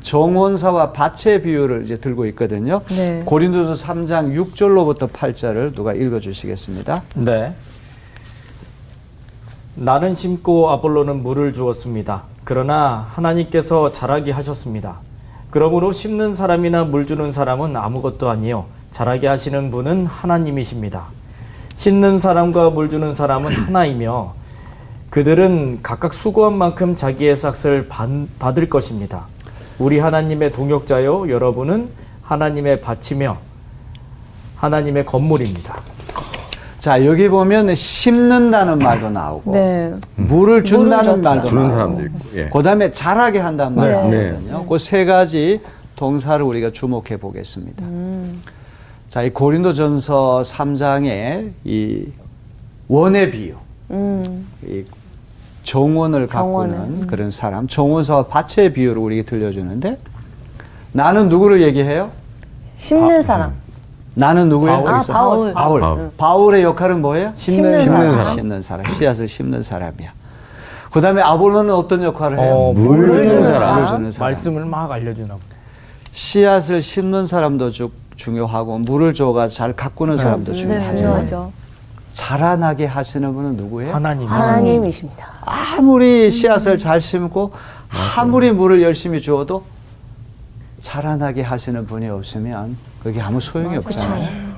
정원사와 0.02 0.94
밭의 0.94 1.42
비유를 1.44 1.84
이제 1.84 1.98
들고 1.98 2.26
있거든요. 2.28 2.82
네. 2.90 3.24
고린도서 3.26 3.84
3장 3.84 4.36
6절로부터 4.36 5.12
8절을 5.12 5.76
누가 5.76 5.94
읽어 5.94 6.20
주시겠습니다. 6.20 7.04
네. 7.16 7.54
나는 9.74 10.14
심고 10.14 10.70
아볼로는 10.70 11.24
물을 11.24 11.54
주었습니다. 11.54 12.24
그러나 12.44 13.08
하나님께서 13.12 13.92
자라게 13.92 14.32
하셨습니다. 14.32 15.00
그러므로 15.50 15.92
심는 15.92 16.36
사람이나 16.36 16.84
물 16.84 17.06
주는 17.06 17.32
사람은 17.32 17.76
아무것도 17.76 18.30
아니요 18.30 18.66
자라게 18.92 19.28
하시는 19.28 19.72
분은 19.72 20.06
하나님이십니다. 20.06 21.06
심는 21.74 22.18
사람과 22.18 22.70
물 22.70 22.90
주는 22.90 23.14
사람은 23.14 23.52
하나이며 23.54 24.34
그들은 25.10 25.80
각각 25.84 26.14
수고한 26.14 26.54
만큼 26.54 26.96
자기의 26.96 27.36
삭을 27.36 27.88
받- 27.90 28.10
받을 28.40 28.70
것입니다. 28.70 29.26
우리 29.78 30.00
하나님의 30.00 30.52
동역자요 30.54 31.30
여러분은 31.30 31.90
하나님의 32.24 32.82
밭이며 32.82 33.38
하나님의 34.56 35.06
건물입니다. 35.06 35.82
자, 36.80 37.06
여기 37.06 37.28
보면 37.30 37.76
심는다는 37.76 38.80
말도 38.80 39.10
나오고, 39.12 39.52
네. 39.52 39.94
물을 40.16 40.64
준다는 40.64 41.14
물을 41.14 41.22
말도 41.22 41.48
주는 41.48 41.62
나오고, 41.64 41.76
사람도 41.78 42.02
있고. 42.06 42.20
예. 42.36 42.50
그다음에 42.50 42.92
자라게 42.92 43.38
한다는 43.40 43.76
말이 43.76 43.90
네. 44.10 44.32
나오거든요. 44.32 44.66
그세 44.66 45.06
가지 45.06 45.62
동사를 45.96 46.44
우리가 46.44 46.72
주목해 46.72 47.18
보겠습니다. 47.20 47.84
자, 49.12 49.24
이 49.24 49.30
고린도전서 49.30 50.44
3장의 50.46 51.52
이 51.66 52.06
원의 52.88 53.30
비유, 53.32 53.56
음. 53.92 54.48
이 54.66 54.86
정원을 55.66 56.30
정원을, 56.30 56.76
가꾸는 56.78 57.08
그런 57.08 57.30
사람, 57.30 57.68
정원사와 57.68 58.28
밭의 58.28 58.72
비유를 58.72 59.02
우리에게 59.02 59.26
들려주는데 59.26 59.98
나는 60.94 61.28
누구를 61.28 61.62
얘기해요? 61.62 62.10
심는 62.78 63.22
사람. 63.22 63.52
나는 64.14 64.48
누구예요? 64.48 64.82
바울. 64.86 64.96
아? 64.96 65.02
바울. 65.12 65.54
바울. 65.54 65.82
바울. 65.82 66.12
바울의 66.16 66.64
역할은 66.64 67.02
뭐예요? 67.02 67.34
심는 67.36 67.86
사람. 67.86 68.16
사람. 68.16 68.34
심는 68.34 68.62
사람. 68.62 68.88
씨앗을 68.88 69.28
심는 69.28 69.62
사람이야. 69.62 70.14
그 70.90 71.02
다음에 71.02 71.22
아볼로는 71.22 71.74
어떤 71.74 72.02
역할을 72.02 72.40
해요? 72.40 72.54
어, 72.54 72.72
물 72.74 73.08
주는 73.10 73.28
주는 73.28 73.58
사람. 73.58 73.76
물 73.76 73.88
주는 73.88 74.12
사람. 74.14 74.28
말씀을 74.28 74.64
막 74.64 74.90
알려주나 74.90 75.28
보네. 75.34 75.44
씨앗을 76.14 76.82
심는 76.82 77.28
사람도 77.28 77.72
주- 77.72 77.92
중요하고 78.22 78.78
물을 78.80 79.14
줘가 79.14 79.48
잘 79.48 79.74
가꾸는 79.76 80.18
사람도 80.18 80.52
네, 80.52 80.58
중요하지만. 80.58 81.52
자라나게 82.14 82.86
하시는 82.86 83.34
분은 83.34 83.56
누구예요? 83.58 83.96
하나님. 83.96 84.28
하나님이십니다. 84.28 85.26
아무리 85.46 86.30
씨앗을 86.30 86.78
잘 86.78 87.00
심고 87.02 87.54
아무리 88.18 88.52
물을 88.52 88.82
열심히 88.82 89.22
주어도 89.22 89.64
자라나게 90.82 91.42
하시는 91.42 91.86
분이 91.86 92.10
없으면 92.10 92.78
그게 93.02 93.22
아무 93.22 93.40
소용이 93.40 93.78
없잖아요. 93.78 94.52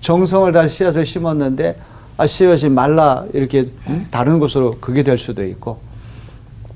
정성을 0.00 0.52
다 0.52 0.68
씨앗을 0.68 1.06
심었는데 1.06 1.78
아, 2.16 2.26
씨앗이 2.26 2.68
말라 2.68 3.24
이렇게 3.32 3.70
음? 3.88 4.06
다른 4.10 4.38
곳으로 4.38 4.76
그게 4.80 5.02
될 5.02 5.16
수도 5.16 5.44
있고 5.44 5.78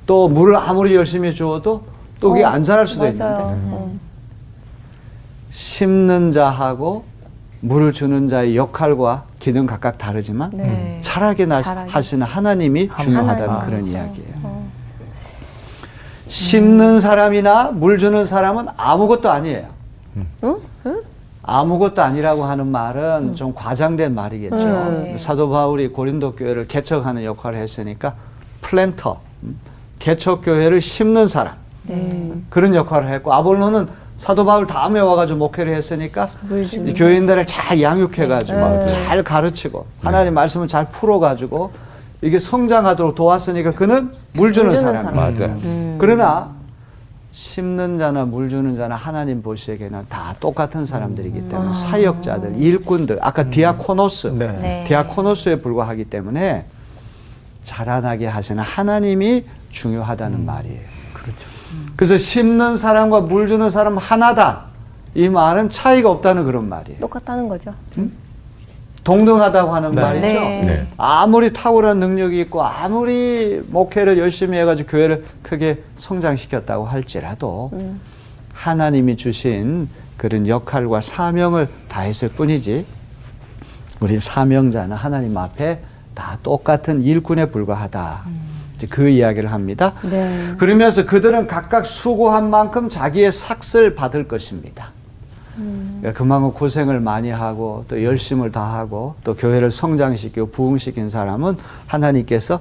또 0.07 0.29
물을 0.29 0.57
아무리 0.57 0.94
열심히 0.94 1.35
주어도 1.35 1.83
또 2.21 2.31
그게 2.31 2.44
어, 2.44 2.49
안 2.49 2.62
자랄 2.62 2.87
수도 2.87 3.05
있는데 3.07 3.25
맞아요. 3.25 3.59
어. 3.66 4.08
심는 5.62 6.31
자하고 6.31 7.03
물을 7.62 7.92
주는 7.92 8.29
자의 8.29 8.57
역할과 8.57 9.25
기능 9.40 9.66
각각 9.66 9.99
다르지만 9.99 10.51
네. 10.55 11.01
자라게 11.03 11.47
나, 11.47 11.61
자라게. 11.61 11.90
하시는 11.90 12.25
하나님이 12.25 12.88
중요하다는 12.97 13.49
하나님. 13.49 13.66
그런 13.66 13.83
그렇죠. 13.83 13.90
이야기예요. 13.90 14.62
심는 16.29 17.01
사람이나 17.01 17.73
물 17.73 17.99
주는 17.99 18.25
사람은 18.25 18.68
아무것도 18.77 19.29
아니에요. 19.33 19.66
아무것도 21.42 22.03
아니라고 22.03 22.44
하는 22.44 22.68
말은 22.68 23.35
좀 23.35 23.53
과장된 23.53 24.14
말이겠죠. 24.14 24.57
네. 24.57 25.16
사도 25.18 25.51
바울이 25.51 25.88
고린도 25.88 26.37
교회를 26.37 26.68
개척하는 26.68 27.25
역할을 27.25 27.59
했으니까 27.59 28.14
planter, 28.61 29.19
음, 29.42 29.57
개척 29.99 30.42
교회를 30.44 30.81
심는 30.81 31.27
사람 31.27 31.57
그런 32.49 32.77
역할을 32.77 33.09
했고 33.11 33.33
아볼로는 33.33 33.88
사도 34.19 34.45
바울 34.45 34.67
다음에 34.67 35.01
와가지고 35.01 35.39
목회를 35.39 35.75
했으니까 35.75 36.29
이 36.51 36.93
교인들을 36.93 37.47
잘 37.47 37.81
양육해가지고 37.81 38.87
잘 38.87 39.23
가르치고 39.23 39.87
하나님 40.03 40.35
말씀을 40.35 40.67
잘 40.69 40.91
풀어가지고 40.91 41.71
이게 42.21 42.41
성장하도록 42.41 43.15
도왔으니까 43.15 43.73
그는 43.73 44.13
물 44.33 44.53
주는, 44.53 44.71
물 44.71 44.77
주는 44.77 44.97
사람. 44.97 45.15
사람. 45.17 45.35
맞아요. 45.35 45.97
그러나 45.99 46.51
심는 47.31 47.97
자나 47.99 48.25
물 48.25 48.49
주는 48.49 48.77
자나 48.77 48.97
하나님 48.97 49.41
보시기에는 49.41 50.07
다 50.09 50.35
똑같은 50.41 50.85
사람들이기 50.85 51.49
때문에 51.49 51.73
사역자들, 51.73 52.57
일꾼들, 52.61 53.19
아까 53.21 53.49
διάκονος, 53.49 54.27
네. 54.37 54.49
네. 54.61 54.85
διάκονος에 54.88 55.61
불과하기 55.61 56.07
때문에 56.07 56.65
자라나게 57.63 58.27
하시는 58.27 58.61
하나님이 58.61 59.45
중요하다는 59.71 60.45
말이에요. 60.45 60.98
그래서 61.97 62.17
심는 62.17 62.77
사람과 62.77 63.23
물 63.23 63.47
주는 63.47 63.69
사람 63.71 63.99
하나다. 63.99 64.65
이 65.15 65.29
말은 65.29 65.71
차이가 65.71 66.11
없다는 66.11 66.45
그런 66.45 66.69
말이에요. 66.69 67.01
똑같다는 67.01 67.49
거죠. 67.49 67.75
동등하다고 69.05 69.75
하는 69.75 69.91
네. 69.93 70.01
말이죠. 70.01 70.27
네. 70.27 70.61
네. 70.65 70.87
아무리 70.99 71.53
탁월한 71.53 71.99
능력이 71.99 72.41
있고 72.43 72.63
아무리 72.63 73.63
목회를 73.69 74.19
열심히 74.19 74.59
해가지고 74.59 74.91
교회를 74.91 75.25
크게 75.43 75.83
성장시켰다고 75.97 76.85
할지라도 76.85 77.71
하나님이 78.53 79.17
주신 79.17 79.89
그런 80.17 80.47
역할과 80.47 81.01
사명을 81.01 81.69
다했을 81.89 82.29
뿐이지 82.29 82.85
우리 84.01 84.19
사명자는 84.19 84.95
하나님 84.95 85.37
앞에 85.37 85.81
다 86.15 86.39
똑같은 86.43 87.03
일꾼에 87.03 87.47
불과하다. 87.47 88.21
이제 88.27 88.48
그 88.87 89.09
이야기를 89.09 89.53
합니다. 89.53 89.93
네. 90.03 90.55
그러면서 90.59 91.07
그들은 91.07 91.47
각각 91.47 91.85
수고한 91.85 92.51
만큼 92.51 92.88
자기의 92.88 93.33
삭을 93.33 93.95
받을 93.95 94.29
것입니다. 94.29 94.91
그러니까 95.57 96.12
그만큼 96.12 96.53
고생을 96.53 97.01
많이 97.01 97.31
하고 97.31 97.85
또 97.88 98.03
열심을 98.03 98.53
다하고 98.53 99.17
또 99.25 99.35
교회를 99.35 99.73
성장시키고 99.73 100.51
부흥시킨 100.51 101.11
사람은 101.11 101.57
하나님께서 101.87 102.61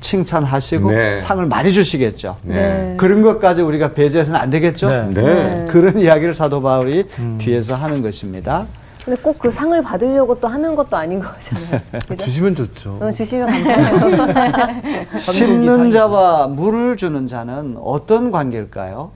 칭찬하시고 0.00 0.90
네. 0.90 1.16
상을 1.16 1.44
많이 1.46 1.72
주시겠죠. 1.72 2.36
네. 2.42 2.94
그런 2.96 3.22
것까지 3.22 3.62
우리가 3.62 3.92
배제해서는 3.92 4.40
안 4.40 4.48
되겠죠. 4.50 4.88
네. 4.88 5.08
네. 5.12 5.66
그런 5.68 5.98
이야기를 5.98 6.32
사도 6.32 6.62
바울이 6.62 7.06
뒤에서 7.38 7.74
하는 7.74 8.00
것입니다. 8.02 8.66
근데 9.04 9.20
꼭 9.22 9.38
그 9.38 9.50
상을 9.50 9.80
받으려고 9.82 10.34
또 10.40 10.48
하는 10.48 10.74
것도 10.74 10.96
아닌 10.96 11.20
거잖아요. 11.20 11.80
그죠? 12.08 12.24
주시면 12.24 12.54
좋죠. 12.56 12.98
어, 13.00 13.10
주시면 13.10 13.46
감사해요. 13.46 15.06
심는 15.18 15.90
자와 15.90 16.48
물을 16.48 16.96
주는 16.96 17.26
자는 17.26 17.76
어떤 17.80 18.30
관계일까요? 18.30 19.10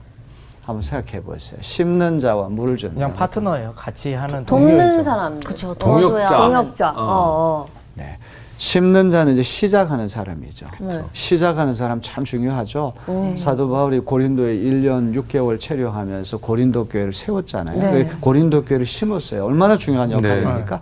한번 0.65 0.81
생각해 0.81 1.21
보세요. 1.23 1.59
심는 1.61 2.19
자와 2.19 2.47
물을 2.47 2.77
주는 2.77 2.95
그냥 2.95 3.11
자. 3.11 3.17
파트너예요. 3.17 3.73
같이 3.75 4.13
하는 4.13 4.45
돕는 4.45 4.77
동료이죠. 4.77 5.01
사람. 5.03 5.39
그쵸, 5.41 5.75
동역자. 5.75 6.07
도와줘야. 6.29 6.37
동역자. 6.47 6.89
어. 6.91 6.95
어. 6.97 7.67
네. 7.95 8.17
심는 8.57 9.09
자는 9.09 9.33
이제 9.33 9.43
시작하는 9.43 10.07
사람이죠. 10.07 10.67
네. 10.81 11.01
시작하는 11.13 11.73
사람 11.73 12.01
참 12.01 12.23
중요하죠. 12.23 12.93
사도 13.35 13.69
바울이 13.69 13.99
고린도에 13.99 14.55
1년 14.55 15.13
6개월 15.15 15.59
체류하면서 15.59 16.37
고린도 16.37 16.87
교회를 16.87 17.13
세웠잖아요. 17.13 17.79
네. 17.79 18.05
그 18.05 18.19
고린도 18.19 18.65
교회를 18.65 18.85
심었어요. 18.85 19.45
얼마나 19.45 19.77
중요한 19.77 20.11
역할입니까? 20.11 20.81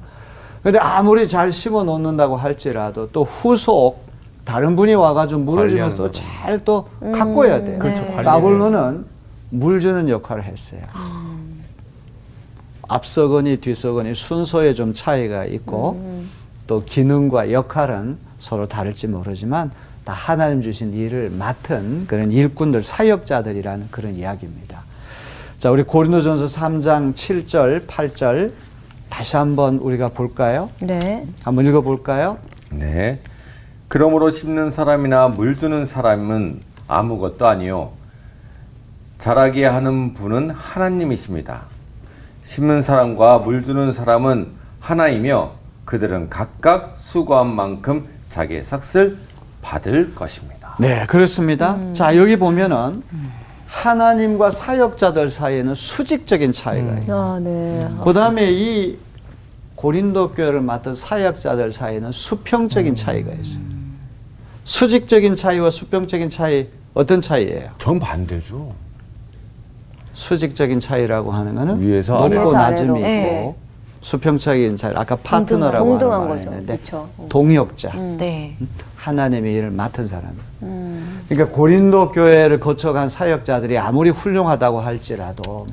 근데 0.61 0.77
아무리 0.77 1.27
잘 1.27 1.51
심어 1.51 1.83
놓는다고 1.83 2.35
할지라도 2.35 3.09
또 3.11 3.23
후속 3.23 4.05
다른 4.45 4.75
분이 4.75 4.93
와가지고 4.93 5.41
물을 5.41 5.69
주면서 5.69 5.95
거죠. 5.97 6.21
잘또 6.43 6.87
가꿔야 7.13 7.63
돼요. 7.63 7.79
그렇죠, 7.79 8.01
네. 8.01 8.17
아볼로는 8.25 9.05
물 9.49 9.79
주는 9.79 10.07
역할을 10.07 10.43
했어요. 10.43 10.81
앞서거니 12.87 13.57
뒤서거니 13.57 14.13
순서에 14.13 14.73
좀 14.73 14.93
차이가 14.93 15.45
있고 15.45 16.20
또 16.71 16.85
기능과 16.85 17.51
역할은 17.51 18.17
서로 18.39 18.65
다를지 18.65 19.07
모르지만 19.07 19.71
다 20.05 20.13
하나님 20.13 20.61
주신 20.61 20.93
일을 20.93 21.29
맡은 21.29 22.07
그런 22.07 22.31
일꾼들 22.31 22.81
사역자들이라는 22.81 23.89
그런 23.91 24.15
이야기입니다. 24.15 24.81
자, 25.57 25.69
우리 25.69 25.83
고린도전서 25.83 26.45
3장 26.45 27.13
7절, 27.13 27.87
8절 27.87 28.53
다시 29.09 29.35
한번 29.35 29.79
우리가 29.79 30.07
볼까요? 30.07 30.69
네. 30.79 31.27
한번 31.43 31.65
읽어 31.65 31.81
볼까요? 31.81 32.37
네. 32.69 33.19
그러므로 33.89 34.31
심는 34.31 34.71
사람이나 34.71 35.27
물 35.27 35.57
주는 35.57 35.85
사람은 35.85 36.61
아무것도 36.87 37.49
아니요. 37.49 37.91
자라게 39.17 39.65
하는 39.65 40.13
분은 40.13 40.51
하나님이십니다. 40.51 41.63
심는 42.45 42.81
사람과 42.81 43.39
물 43.39 43.61
주는 43.61 43.91
사람은 43.91 44.47
하나이며 44.79 45.59
그들은 45.91 46.29
각각 46.29 46.95
수고한 46.97 47.53
만큼 47.53 48.05
자기의 48.29 48.63
삭슬 48.63 49.17
받을 49.61 50.15
것입니다. 50.15 50.73
네, 50.79 51.05
그렇습니다. 51.05 51.77
자, 51.91 52.15
여기 52.15 52.37
보면은 52.37 53.03
하나님과 53.67 54.51
사역자들 54.51 55.29
사이에는 55.29 55.75
수직적인 55.75 56.53
차이가 56.53 56.97
있어요. 56.97 57.13
아, 57.13 57.39
네. 57.41 57.89
그 58.05 58.13
다음에 58.13 58.49
이 58.49 58.97
고린도 59.75 60.31
교회를 60.31 60.61
맡은 60.61 60.95
사역자들 60.95 61.73
사이에는 61.73 62.13
수평적인 62.13 62.95
차이가 62.95 63.33
있어요. 63.33 63.65
수직적인 64.63 65.35
차이와 65.35 65.69
수평적인 65.69 66.29
차이 66.29 66.69
어떤 66.93 67.19
차이예요? 67.19 67.69
전 67.79 67.99
반대죠. 67.99 68.73
수직적인 70.13 70.79
차이라고 70.79 71.33
하는 71.33 71.55
거는 71.55 71.81
위에서 71.81 72.13
높고 72.13 72.25
아래로. 72.27 72.53
낮음이 72.53 72.99
있고 72.99 73.01
네. 73.01 73.55
수평적인 74.01 74.77
차이 74.77 74.93
아까 74.95 75.15
파트너라고 75.15 75.89
동등한 75.89 76.21
하는 76.21 76.27
말 76.27 76.37
거죠. 76.39 76.51
했는데 76.51 76.75
그렇죠. 76.77 77.09
동역자 77.29 77.93
네. 78.17 78.57
하나님의 78.95 79.53
일을 79.53 79.71
맡은 79.71 80.07
사람. 80.07 80.31
그러니까 81.29 81.55
고린도 81.55 82.11
교회를 82.11 82.59
거쳐간 82.59 83.09
사역자들이 83.09 83.77
아무리 83.77 84.09
훌륭하다고 84.09 84.79
할지라도 84.79 85.67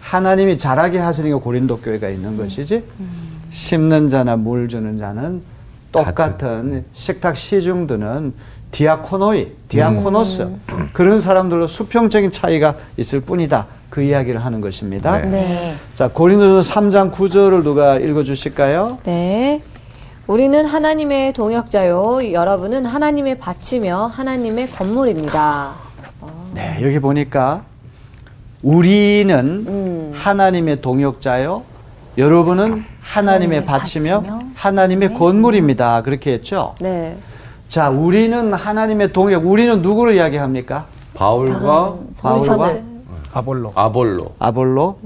하나님이 0.00 0.58
잘하게 0.58 0.98
하시는 0.98 1.30
게 1.30 1.34
고린도 1.34 1.78
교회가 1.78 2.08
있는 2.08 2.36
것이지 2.36 2.84
심는 3.50 4.08
자나 4.08 4.36
물 4.36 4.68
주는 4.68 4.96
자는 4.96 5.42
똑같은 5.92 6.84
식탁 6.92 7.36
시중드는 7.36 8.32
디아코노이, 8.70 9.52
디아코노스 9.68 10.48
그런 10.92 11.20
사람들로 11.20 11.66
수평적인 11.66 12.30
차이가 12.30 12.74
있을 12.96 13.20
뿐이다. 13.20 13.66
그 13.90 14.02
이야기를 14.02 14.44
하는 14.44 14.60
것입니다. 14.60 15.18
네. 15.18 15.28
네. 15.28 15.74
자, 15.96 16.08
고린도서 16.08 16.72
3장 16.72 17.12
9절을 17.12 17.64
누가 17.64 17.96
읽어 17.98 18.22
주실까요? 18.22 18.98
네. 19.02 19.60
우리는 20.28 20.64
하나님의 20.64 21.32
동역자요. 21.32 22.32
여러분은 22.32 22.84
하나님의 22.84 23.38
밭이며 23.40 24.06
하나님의 24.06 24.70
건물입니다. 24.70 25.72
네, 26.54 26.78
여기 26.82 27.00
보니까 27.00 27.64
우리는 28.62 29.38
음. 29.66 30.12
하나님의 30.14 30.80
동역자요. 30.82 31.64
여러분은 32.16 32.84
하나님의 33.02 33.60
하나님의 33.60 33.64
밭이며 33.64 34.20
밭이며 34.20 34.42
하나님의 34.54 35.14
건물입니다. 35.14 36.02
그렇게 36.02 36.32
했죠. 36.34 36.74
네. 36.80 37.16
자, 37.70 37.88
우리는 37.88 38.52
하나님의 38.52 39.12
동역. 39.12 39.46
우리는 39.46 39.80
누구를 39.80 40.16
이야기합니까? 40.16 40.86
바울과 41.14 41.94
바울과 42.18 42.44
전체. 42.44 42.82
아볼로 43.32 43.72
아볼로. 43.76 44.34
아볼로, 44.40 44.98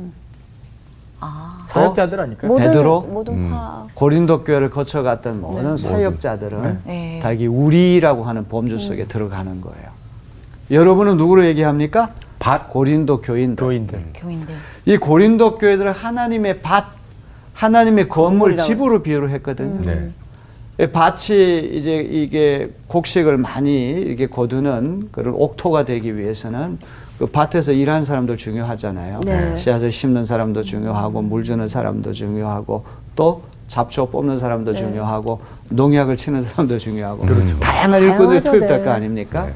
사역자들 1.66 2.20
아닐까요? 2.20 2.48
모든 2.50 2.64
베드로? 2.64 3.02
모든 3.02 3.52
화. 3.52 3.84
고린도 3.92 4.44
교회를 4.44 4.70
거쳐갔던 4.70 5.42
모든 5.42 5.76
사역자들은 5.76 6.80
네. 6.86 7.20
다 7.22 7.32
이게 7.32 7.46
우리라고 7.46 8.24
하는 8.24 8.48
범주 8.48 8.78
속에 8.78 9.06
들어가는 9.08 9.60
거예요. 9.60 9.88
여러분은 10.70 11.18
누구를 11.18 11.44
얘기합니까? 11.44 12.10
밭. 12.38 12.70
고린도 12.70 13.20
교인들. 13.20 13.62
교인들. 13.62 14.04
교인들. 14.14 14.54
이 14.86 14.96
고린도 14.96 15.58
교회들은 15.58 15.92
하나님의 15.92 16.62
밭, 16.62 16.86
하나님의 17.52 18.08
건물. 18.08 18.56
집으로 18.56 19.02
비유를 19.02 19.28
했거든요. 19.32 20.10
네. 20.76 20.84
이 20.84 20.86
밭이 20.88 21.70
이제 21.72 21.96
이게 21.98 22.68
곡식을 22.88 23.38
많이 23.38 23.92
이렇게 23.92 24.26
거두는 24.26 25.08
그런 25.12 25.34
옥토가 25.34 25.84
되기 25.84 26.16
위해서는 26.16 26.78
그 27.18 27.26
밭에서 27.26 27.72
일하는 27.72 28.04
사람도 28.04 28.36
중요하잖아요. 28.36 29.20
네. 29.24 29.56
씨앗을 29.56 29.92
심는 29.92 30.24
사람도 30.24 30.62
중요하고 30.62 31.22
물 31.22 31.44
주는 31.44 31.66
사람도 31.68 32.12
중요하고 32.12 32.84
또 33.14 33.42
잡초 33.68 34.10
뽑는 34.10 34.40
사람도 34.40 34.72
네. 34.72 34.78
중요하고 34.78 35.40
농약을 35.68 36.16
치는 36.16 36.42
사람도 36.42 36.78
중요하고 36.78 37.24
다양한 37.60 38.02
일꾼들이 38.02 38.40
다양하죠, 38.40 38.50
투입될 38.50 38.78
네. 38.78 38.84
거 38.84 38.90
아닙니까? 38.90 39.48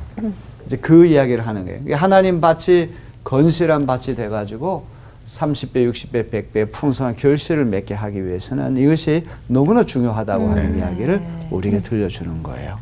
이제 0.66 0.76
그 0.76 1.04
이야기를 1.04 1.46
하는 1.46 1.64
거예요. 1.64 1.80
이게 1.84 1.94
하나님 1.94 2.40
밭이 2.40 2.90
건실한 3.24 3.86
밭이 3.86 4.14
돼가지고 4.14 4.84
30배, 5.28 5.90
60배, 5.92 6.30
100배 6.30 6.72
풍성한 6.72 7.16
결실을 7.16 7.66
맺게 7.66 7.94
하기 7.94 8.26
위해서는 8.26 8.78
이것이 8.78 9.26
너무나 9.46 9.84
중요하다고 9.84 10.48
하는 10.48 10.78
이야기를 10.78 11.22
우리에게 11.50 11.80
들려주는 11.80 12.42
거예요. 12.42 12.78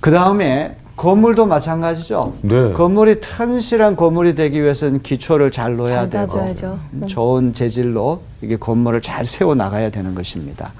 그 0.00 0.10
다음에 0.10 0.76
건물도 0.96 1.46
마찬가지죠. 1.46 2.34
네. 2.42 2.72
건물이 2.72 3.20
튼실한 3.20 3.96
건물이 3.96 4.34
되기 4.34 4.62
위해서는 4.62 5.02
기초를 5.02 5.50
잘 5.50 5.76
놓아야 5.76 6.08
잘 6.08 6.10
되고 6.10 6.26
다져야죠. 6.26 6.78
음, 6.92 7.06
좋은 7.06 7.52
재질로 7.52 8.20
이게 8.42 8.56
건물을 8.56 9.00
잘 9.00 9.24
세워 9.24 9.54
나가야 9.54 9.90
되는 9.90 10.14
것입니다. 10.14 10.72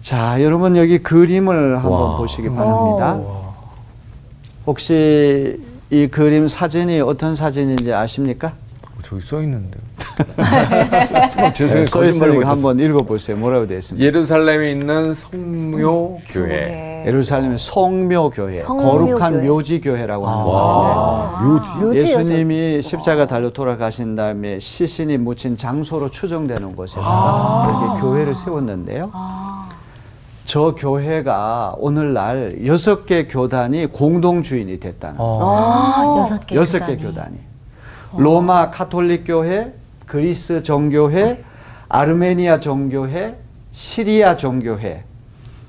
자, 0.00 0.40
여러분 0.42 0.76
여기 0.76 0.98
그림을 0.98 1.78
한번 1.78 1.92
와. 1.92 2.16
보시기 2.18 2.50
바랍니다. 2.50 3.16
와. 3.16 3.54
혹시 4.66 5.60
이 5.90 6.06
그림 6.06 6.46
사진이 6.46 7.00
어떤 7.00 7.34
사진인지 7.34 7.92
아십니까? 7.92 8.52
저기 9.02 9.20
써 9.22 9.40
있는데. 9.42 9.78
네, 11.36 11.52
죄송해요. 11.54 11.84
써 11.86 12.04
있으니까 12.04 12.26
거짓말을 12.26 12.48
한번 12.48 12.78
읽어보세요. 12.78 13.36
뭐라고 13.36 13.66
되어 13.66 13.78
있습니까? 13.78 14.04
예루살렘에 14.04 14.72
있는 14.72 15.14
성묘 15.14 16.18
교회. 16.28 16.48
네. 16.48 17.04
예루살렘의 17.06 17.58
성묘교회, 17.58 18.52
성묘 18.52 18.82
교회. 18.82 19.12
거룩한 19.12 19.46
묘지 19.46 19.80
교회라고 19.80 20.26
하는 20.28 20.44
와. 20.44 21.40
묘지. 21.42 21.68
건데 21.80 21.96
예수님이 21.98 22.82
십자가 22.82 23.26
달려 23.26 23.50
돌아가신 23.50 24.14
다음에 24.14 24.60
시신이 24.60 25.18
묻힌 25.18 25.56
장소로 25.56 26.10
추정되는 26.10 26.76
곳에다가 26.76 27.66
이렇게 27.68 28.00
교회를 28.00 28.34
세웠는데요. 28.36 29.10
저 30.44 30.74
교회가 30.76 31.74
오늘날 31.78 32.58
여섯 32.66 33.06
개 33.06 33.26
교단이 33.26 33.86
공동 33.86 34.42
주인이 34.42 34.78
됐다는 34.78 35.16
거예요. 35.16 35.32
어. 35.32 35.56
아, 35.56 36.20
여섯 36.20 36.46
개. 36.46 36.56
여섯 36.56 36.86
개 36.86 36.96
교단이. 36.96 37.36
로마 38.16 38.70
카톨릭 38.70 39.24
교회, 39.26 39.72
그리스 40.06 40.62
정교회, 40.62 41.42
아르메니아 41.88 42.60
정교회, 42.60 43.36
시리아 43.72 44.36
정교회, 44.36 45.04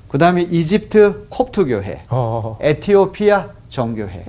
그 0.08 0.18
다음에 0.18 0.42
이집트 0.42 1.26
콥트 1.30 1.64
교회, 1.66 2.02
어. 2.10 2.58
에티오피아 2.60 3.48
정교회. 3.68 4.24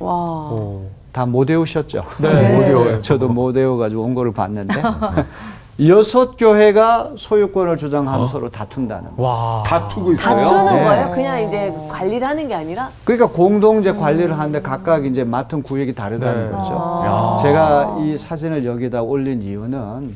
다 1.12 1.26
못 1.26 1.50
외우셨죠? 1.50 2.04
네. 2.22 2.28
못 2.28 2.60
외워요. 2.66 3.02
저도 3.02 3.30
못 3.30 3.56
외워가지고 3.56 4.02
온 4.04 4.14
거를 4.16 4.34
봤는데. 4.34 4.74
여섯 5.84 6.38
교회가 6.38 7.12
소유권을 7.18 7.76
주장하며 7.76 8.28
서로 8.28 8.50
다툰다는 8.50 9.16
거. 9.18 9.24
와. 9.24 9.64
다투고 9.68 10.14
있어요. 10.14 10.46
다투는 10.46 10.74
네. 10.74 10.84
거예요? 10.84 11.12
그냥 11.12 11.42
이제 11.42 11.74
관리를 11.90 12.26
하는 12.26 12.48
게 12.48 12.56
아니라? 12.56 12.90
그러니까 13.04 13.28
공동제 13.28 13.92
관리를 13.92 14.38
하는데 14.40 14.62
각각 14.62 15.06
이제 15.06 15.26
맡은 15.26 15.62
구역이 15.62 15.94
다르다는 15.94 16.46
네. 16.46 16.56
거죠. 16.56 16.74
야. 17.06 17.38
제가 17.42 17.98
이 18.00 18.18
사진을 18.18 18.66
여기다 18.66 19.02
올린 19.02 19.42
이유는 19.42 20.16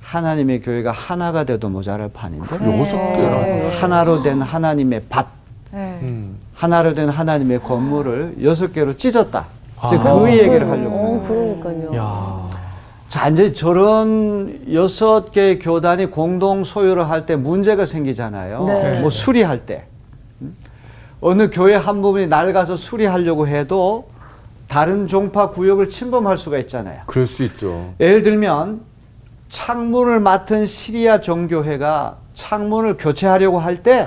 하나님의 0.00 0.60
교회가 0.60 0.92
하나가 0.92 1.42
돼도 1.42 1.68
모자랄 1.68 2.10
판인데 2.12 2.78
여섯 2.78 2.92
개나. 2.92 3.68
하나로 3.80 4.22
된 4.22 4.40
하나님의 4.42 5.02
밭, 5.08 5.26
네. 5.72 5.98
음. 6.02 6.36
하나로 6.54 6.94
된 6.94 7.08
하나님의 7.08 7.60
건물을 7.62 8.36
여섯 8.44 8.72
개로 8.72 8.96
찢었다. 8.96 9.46
아. 9.80 9.88
그 9.88 10.30
얘기를 10.30 10.70
하려고. 10.70 10.94
어, 10.96 11.24
그러니까요. 11.26 11.96
야. 11.96 12.39
자, 13.10 13.28
이제 13.28 13.52
저런 13.52 14.60
여섯 14.72 15.32
개의 15.32 15.58
교단이 15.58 16.06
공동 16.06 16.62
소유를 16.62 17.10
할 17.10 17.26
때 17.26 17.34
문제가 17.34 17.84
생기잖아요. 17.84 18.64
네. 18.64 19.00
뭐 19.00 19.10
수리할 19.10 19.66
때. 19.66 19.86
음? 20.40 20.54
어느 21.20 21.50
교회 21.50 21.74
한 21.74 22.02
부분이 22.02 22.28
낡아서 22.28 22.76
수리하려고 22.76 23.48
해도 23.48 24.06
다른 24.68 25.08
종파 25.08 25.50
구역을 25.50 25.88
침범할 25.88 26.36
수가 26.36 26.58
있잖아요. 26.58 27.00
그럴 27.06 27.26
수 27.26 27.42
있죠. 27.42 27.92
예를 27.98 28.22
들면 28.22 28.82
창문을 29.48 30.20
맡은 30.20 30.64
시리아 30.66 31.20
정교회가 31.20 32.16
창문을 32.34 32.96
교체하려고 32.96 33.58
할 33.58 33.82
때 33.82 34.06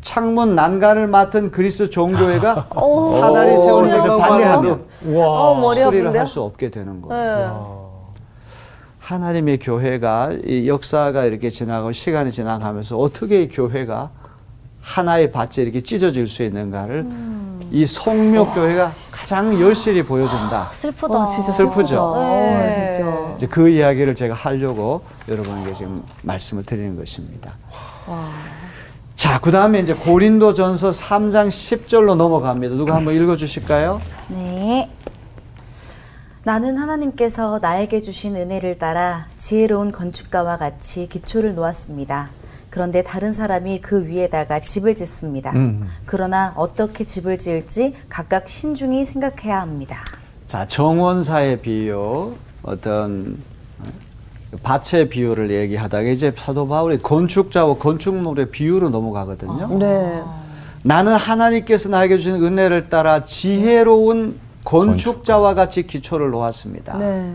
창문 0.00 0.54
난간을 0.54 1.08
맡은 1.08 1.50
그리스 1.50 1.90
종교회가 1.90 2.68
사다리 3.20 3.58
세우는 3.58 3.90
것을 3.98 4.18
반대하면 4.18 4.84
어, 5.18 5.54
머리 5.60 5.78
수리를 5.80 6.00
아픈데요? 6.06 6.20
할수 6.20 6.40
없게 6.42 6.70
되는 6.70 7.02
거예요. 7.02 7.81
네. 9.02 9.06
하나님의 9.06 9.58
교회가 9.58 10.30
이 10.46 10.68
역사가 10.68 11.24
이렇게 11.24 11.50
지나고 11.50 11.92
시간이 11.92 12.30
지나가면서 12.32 12.96
어떻게 12.96 13.42
이 13.42 13.48
교회가 13.48 14.10
하나의 14.80 15.32
밭에 15.32 15.62
이렇게 15.62 15.80
찢어질 15.80 16.26
수 16.26 16.42
있는가를 16.42 17.06
이 17.72 17.86
성묘 17.86 18.52
교회가 18.54 18.90
가장 19.12 19.60
열실히 19.60 20.02
보여준다. 20.02 20.70
슬프다. 20.72 21.14
어, 21.14 21.26
진짜 21.26 21.52
슬프죠? 21.52 21.86
슬프다. 21.86 22.02
어, 22.02 22.16
네. 22.24 22.92
진짜. 22.92 23.34
이제 23.36 23.46
그 23.46 23.68
이야기를 23.68 24.14
제가 24.14 24.34
하려고 24.34 25.02
여러분에게 25.28 25.72
지금 25.74 26.02
말씀을 26.22 26.64
드리는 26.64 26.96
것입니다. 26.96 27.54
자, 29.16 29.38
그 29.40 29.50
다음에 29.50 29.80
이제 29.80 29.92
고린도전서 30.10 30.90
3장 30.90 31.48
10절로 31.48 32.14
넘어갑니다. 32.16 32.74
누가 32.74 32.94
한번 32.96 33.14
읽어주실까요? 33.14 34.00
네. 34.28 34.90
나는 36.44 36.76
하나님께서 36.76 37.60
나에게 37.62 38.00
주신 38.00 38.34
은혜를 38.34 38.78
따라 38.78 39.26
지혜로운 39.38 39.92
건축가와 39.92 40.56
같이 40.56 41.08
기초를 41.08 41.54
놓았습니다. 41.54 42.30
그런데 42.68 43.02
다른 43.02 43.30
사람이 43.32 43.80
그 43.80 44.06
위에다가 44.06 44.58
집을 44.58 44.94
짓습니다. 44.94 45.52
그러나 46.04 46.52
어떻게 46.56 47.04
집을 47.04 47.38
지을지 47.38 47.94
각각 48.08 48.48
신중히 48.48 49.04
생각해야 49.04 49.60
합니다. 49.60 50.02
자, 50.46 50.66
정원사의 50.66 51.60
비유, 51.60 52.34
어떤 52.62 53.38
어, 53.78 54.56
밭의 54.62 55.10
비유를 55.10 55.50
얘기하다가 55.50 56.08
이제 56.08 56.32
사도 56.36 56.66
바울이 56.66 56.98
건축자와 56.98 57.76
건축물의 57.76 58.50
비유로 58.50 58.88
넘어가거든요. 58.88 59.78
네. 59.78 60.22
나는 60.82 61.14
하나님께서 61.14 61.88
나에게 61.88 62.18
주신 62.18 62.42
은혜를 62.42 62.88
따라 62.88 63.24
지혜로운 63.24 64.38
건축자와 64.64 65.54
같이 65.54 65.86
기초를 65.86 66.30
놓았습니다. 66.30 66.98
네. 66.98 67.32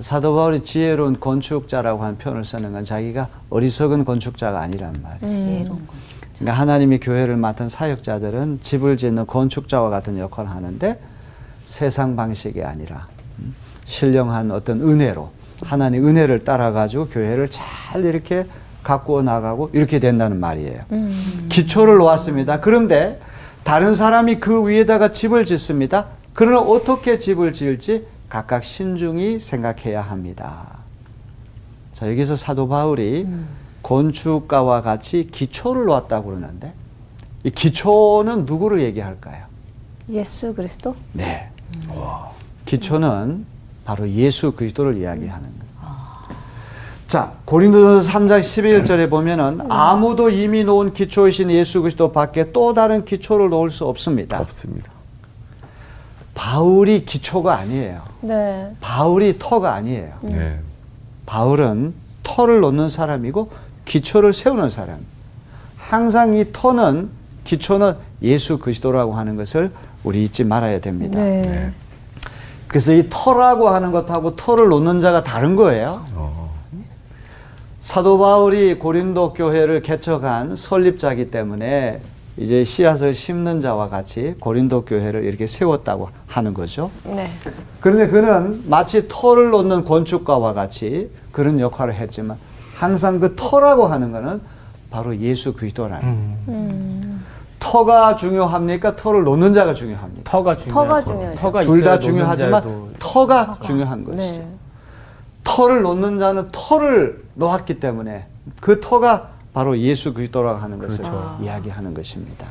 사도 0.00 0.34
바울이 0.34 0.64
지혜로운 0.64 1.20
건축자라고 1.20 2.02
하는 2.02 2.18
표현을 2.18 2.44
쓰는 2.44 2.72
건 2.72 2.84
자기가 2.84 3.28
어리석은 3.50 4.04
건축자가 4.04 4.60
아니란 4.60 4.94
말이에요. 5.02 5.20
지혜로운 5.20 5.68
건. 5.86 6.04
그러니까 6.38 6.60
하나님의 6.60 7.00
교회를 7.00 7.36
맡은 7.36 7.68
사역자들은 7.68 8.60
집을 8.62 8.96
짓는 8.96 9.26
건축자와 9.26 9.90
같은 9.90 10.18
역할을 10.18 10.50
하는데 10.50 10.98
세상 11.64 12.16
방식이 12.16 12.62
아니라 12.62 13.06
음, 13.38 13.54
신령한 13.84 14.50
어떤 14.50 14.80
은혜로 14.80 15.30
하나님 15.62 16.06
은혜를 16.08 16.44
따라 16.44 16.72
가지고 16.72 17.06
교회를 17.06 17.48
잘 17.50 18.04
이렇게 18.04 18.46
가꾸어 18.82 19.22
나가고 19.22 19.70
이렇게 19.72 19.98
된다는 20.00 20.40
말이에요. 20.40 20.80
기초를 21.48 21.98
놓았습니다. 21.98 22.60
그런데 22.60 23.20
다른 23.62 23.94
사람이 23.94 24.40
그 24.40 24.68
위에다가 24.68 25.10
집을 25.12 25.46
짓습니다. 25.46 26.06
그러나 26.34 26.58
어떻게 26.58 27.18
집을 27.18 27.52
지을지 27.52 28.06
각각 28.28 28.64
신중히 28.64 29.38
생각해야 29.38 30.02
합니다. 30.02 30.78
자, 31.92 32.10
여기서 32.10 32.34
사도 32.34 32.66
바울이 32.66 33.26
건축가와 33.82 34.82
같이 34.82 35.28
기초를 35.30 35.84
놓았다고 35.84 36.30
그러는데 36.30 36.74
이 37.44 37.50
기초는 37.50 38.46
누구를 38.46 38.80
얘기할까요? 38.82 39.44
예수 40.10 40.54
그리스도? 40.54 40.96
네. 41.12 41.50
기초는 42.64 43.46
바로 43.84 44.08
예수 44.10 44.52
그리스도를 44.52 44.96
이야기하는 44.96 45.42
거예요. 45.42 45.64
자, 47.06 47.34
고린도전서 47.44 48.10
3장 48.10 48.40
11절에 48.40 49.08
보면은 49.08 49.70
아무도 49.70 50.30
이미 50.30 50.64
놓은 50.64 50.94
기초이신 50.94 51.50
예수 51.52 51.82
그리스도 51.82 52.10
밖에 52.10 52.50
또 52.50 52.74
다른 52.74 53.04
기초를 53.04 53.50
놓을 53.50 53.70
수 53.70 53.86
없습니다. 53.86 54.40
없습니다. 54.40 54.93
바울이 56.34 57.04
기초가 57.04 57.56
아니에요. 57.56 58.02
네. 58.20 58.74
바울이 58.80 59.36
터가 59.38 59.74
아니에요. 59.74 60.12
네. 60.22 60.58
바울은 61.26 61.94
터를 62.22 62.60
놓는 62.60 62.88
사람이고 62.88 63.50
기초를 63.84 64.32
세우는 64.32 64.70
사람. 64.70 64.98
항상 65.76 66.34
이 66.34 66.52
터는 66.52 67.10
기초는 67.44 67.94
예수 68.22 68.58
그리스도라고 68.58 69.14
하는 69.14 69.36
것을 69.36 69.70
우리 70.02 70.24
잊지 70.24 70.44
말아야 70.44 70.80
됩니다. 70.80 71.16
네. 71.16 71.72
그래서 72.66 72.92
이 72.92 73.06
터라고 73.08 73.68
하는 73.68 73.92
것하고 73.92 74.34
터를 74.36 74.68
놓는 74.68 75.00
자가 75.00 75.22
다른 75.22 75.54
거예요. 75.54 76.04
어. 76.14 76.52
사도 77.80 78.18
바울이 78.18 78.78
고린도 78.78 79.34
교회를 79.34 79.82
개척한 79.82 80.56
설립자이기 80.56 81.30
때문에 81.30 82.00
이제 82.36 82.64
씨앗을 82.64 83.14
심는 83.14 83.60
자와 83.60 83.88
같이 83.88 84.34
고린도 84.40 84.84
교회를 84.84 85.24
이렇게 85.24 85.46
세웠다고 85.46 86.08
하는 86.26 86.52
거죠. 86.52 86.90
네. 87.04 87.30
그런데 87.80 88.08
그는 88.08 88.62
마치 88.68 89.06
터를 89.08 89.50
놓는 89.50 89.84
건축가와 89.84 90.52
같이 90.52 91.10
그런 91.30 91.60
역할을 91.60 91.94
했지만 91.94 92.36
항상 92.74 93.20
그 93.20 93.34
터라고 93.36 93.86
하는 93.86 94.10
것은 94.10 94.40
바로 94.90 95.16
예수 95.16 95.52
그리스도라는 95.54 96.08
음. 96.48 97.24
터가 97.60 98.16
중요합니까? 98.16 98.96
터를 98.96 99.22
놓는 99.24 99.52
자가 99.52 99.72
중요합니까? 99.74 100.30
터가 100.30 100.56
중요하죠. 100.56 100.74
터가 100.74 101.02
중요하죠. 101.04 101.38
터가 101.38 101.60
둘다 101.62 101.76
있어야 101.78 101.98
중요하지만 102.00 102.62
자도 102.62 102.88
터가 102.98 103.58
중요한 103.62 104.04
것이. 104.04 104.16
네. 104.18 104.48
터를 105.44 105.82
놓는 105.82 106.18
자는 106.18 106.48
터를 106.50 107.22
놓았기 107.34 107.78
때문에 107.78 108.26
그 108.60 108.80
터가 108.80 109.33
바로 109.54 109.78
예수 109.78 110.12
그리스도라고 110.12 110.58
하는 110.58 110.78
것을 110.78 110.98
그렇죠. 110.98 111.38
이야기하는 111.40 111.94
것입니다. 111.94 112.44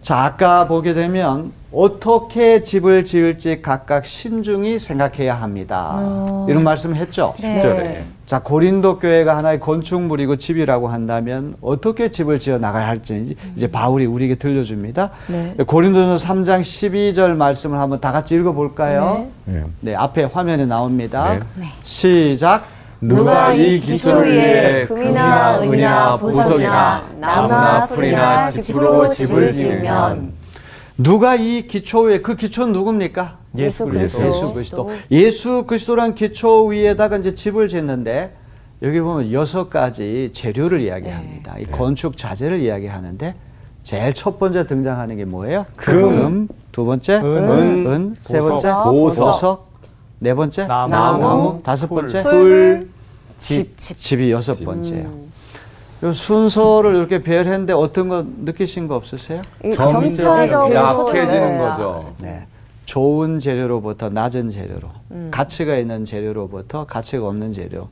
자, 0.00 0.24
아까 0.24 0.68
보게 0.68 0.94
되면 0.94 1.52
어떻게 1.72 2.62
집을 2.62 3.04
지을지 3.04 3.60
각각 3.60 4.06
신중히 4.06 4.78
생각해야 4.78 5.34
합니다. 5.34 5.98
이런 6.48 6.62
말씀을 6.62 6.96
했죠. 6.96 7.34
네. 7.42 7.60
10절에. 7.60 8.26
자, 8.26 8.38
고린도 8.38 9.00
교회가 9.00 9.36
하나의 9.36 9.58
건축물이고 9.58 10.36
집이라고 10.36 10.88
한다면 10.88 11.56
어떻게 11.60 12.10
집을 12.10 12.38
지어 12.38 12.58
나가야 12.58 12.86
할지 12.86 13.36
이제 13.56 13.66
바울이 13.66 14.06
우리에게 14.06 14.36
들려줍니다. 14.36 15.10
네. 15.26 15.54
고린도전서 15.66 16.26
3장 16.26 16.60
12절 16.60 17.34
말씀을 17.34 17.78
한번 17.78 18.00
다 18.00 18.12
같이 18.12 18.36
읽어 18.36 18.52
볼까요? 18.52 19.26
네. 19.44 19.52
네. 19.52 19.64
네, 19.80 19.94
앞에 19.94 20.24
화면에 20.24 20.64
나옵니다. 20.64 21.34
네. 21.34 21.40
네. 21.56 21.72
시작. 21.82 22.77
누가 23.00 23.52
이 23.54 23.78
기초 23.78 24.18
위에 24.18 24.84
금이나 24.86 25.60
은이나 25.60 26.16
보석이나 26.16 27.04
나무나 27.18 27.86
풀이나 27.86 28.50
집으로 28.50 29.08
집을 29.08 29.52
지으면 29.52 30.32
누가 30.96 31.36
이 31.36 31.66
기초 31.66 32.02
위에 32.02 32.20
그 32.22 32.34
기초는 32.34 32.72
누굽니까? 32.72 33.38
예수 33.56 33.86
그리스도. 33.86 34.26
예수 34.26 34.52
그리스도. 34.52 34.90
예수 35.10 35.64
그리스도란 35.66 36.14
기초 36.14 36.66
위에다가 36.66 37.18
이제 37.18 37.34
집을 37.34 37.68
짓는데 37.68 38.34
여기 38.82 39.00
보면 39.00 39.32
여섯 39.32 39.70
가지 39.70 40.30
재료를 40.32 40.80
이야기합니다. 40.80 41.58
이 41.58 41.64
건축 41.66 42.16
자재를 42.16 42.60
이야기하는데 42.60 43.34
제일 43.84 44.12
첫 44.12 44.38
번째 44.38 44.66
등장하는 44.66 45.16
게 45.16 45.24
뭐예요? 45.24 45.64
금, 45.76 46.48
두 46.72 46.84
번째 46.84 47.14
은, 47.16 47.86
은, 47.86 48.16
세 48.20 48.38
번째 48.40 48.72
보석, 48.84 48.84
보석, 49.16 49.67
네 50.20 50.34
번째 50.34 50.66
나무, 50.66 50.90
나무, 50.92 51.60
다섯 51.62 51.86
풀, 51.86 51.96
번째 52.02 52.22
풀, 52.22 52.90
짚, 53.38 53.78
짚. 53.78 53.98
짚이 53.98 54.32
여섯 54.32 54.54
번째예요. 54.64 55.28
요 56.04 56.12
순서를 56.12 56.94
이렇게 56.96 57.22
배열했는데 57.22 57.72
어떤 57.72 58.08
거 58.08 58.24
느끼신 58.44 58.88
거 58.88 58.96
없으세요? 58.96 59.42
점차적으로 59.76 60.74
약해지는 60.74 61.52
네. 61.52 61.58
거죠. 61.58 62.14
네. 62.20 62.46
좋은 62.84 63.38
재료로부터 63.38 64.08
낮은 64.08 64.50
재료로, 64.50 64.88
가치가 65.30 65.76
있는 65.76 66.04
재료로부터 66.04 66.86
가치가 66.86 67.26
없는 67.26 67.52
재료. 67.52 67.88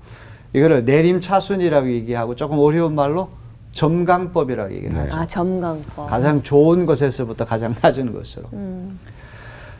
이거를 0.53 0.85
내림차순이라고 0.85 1.89
얘기하고 1.91 2.35
조금 2.35 2.59
어려운 2.59 2.95
말로 2.95 3.29
점강법이라고 3.73 4.73
얘기를 4.73 4.95
네. 4.95 5.01
하죠. 5.01 5.15
아 5.15 5.27
점강법. 5.27 6.09
가장 6.09 6.43
좋은 6.43 6.87
것에서부터 6.87 7.45
가장 7.45 7.75
낮은 7.81 8.13
것으로. 8.15 8.49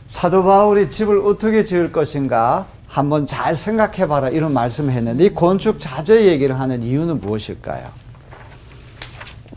사도 0.09 0.45
바울이 0.45 0.89
집을 0.89 1.19
어떻게 1.27 1.65
지을 1.65 1.91
것인가 1.93 2.67
한번 2.87 3.27
잘 3.27 3.55
생각해 3.55 4.07
봐라 4.07 4.29
이런 4.29 4.53
말씀을 4.53 4.93
했는데 4.93 5.25
이 5.25 5.35
건축 5.35 5.79
자재 5.81 6.27
얘기를 6.27 6.59
하는 6.59 6.83
이유는 6.83 7.21
무엇일까요? 7.21 7.89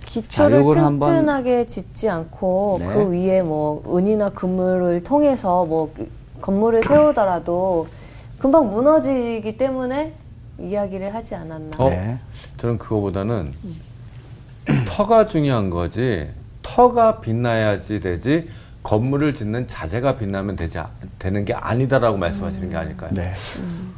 기초를 0.06 0.52
자, 0.52 0.58
요걸 0.58 0.78
한번- 0.80 1.10
튼튼하게 1.12 1.66
짓지 1.68 2.10
않고 2.10 2.78
네. 2.82 2.88
그 2.88 3.12
위에 3.12 3.42
뭐 3.44 3.84
은이나 3.96 4.30
금물을 4.30 5.04
통해서 5.04 5.66
뭐 5.66 5.94
건물을 6.42 6.84
세우더라도 6.84 7.88
금방 8.40 8.70
무너지기 8.70 9.56
때문에 9.58 10.14
이야기를 10.58 11.14
하지 11.14 11.36
않았나. 11.36 11.78
어? 11.78 11.90
네. 11.90 12.18
저는 12.58 12.80
그거보다는 12.80 13.54
터가 14.88 15.28
중요한 15.28 15.70
거지. 15.70 16.28
터가 16.64 17.20
빛나야지 17.22 18.00
되지. 18.00 18.50
건물을 18.82 19.34
짓는 19.36 19.68
자재가 19.68 20.16
빛나면 20.18 20.56
되지, 20.56 20.80
않- 20.80 20.88
되는 21.20 21.44
게 21.44 21.54
아니다라고 21.54 22.18
말씀하시는 22.18 22.70
게 22.70 22.76
아닐까요? 22.78 23.10
네. 23.14 23.34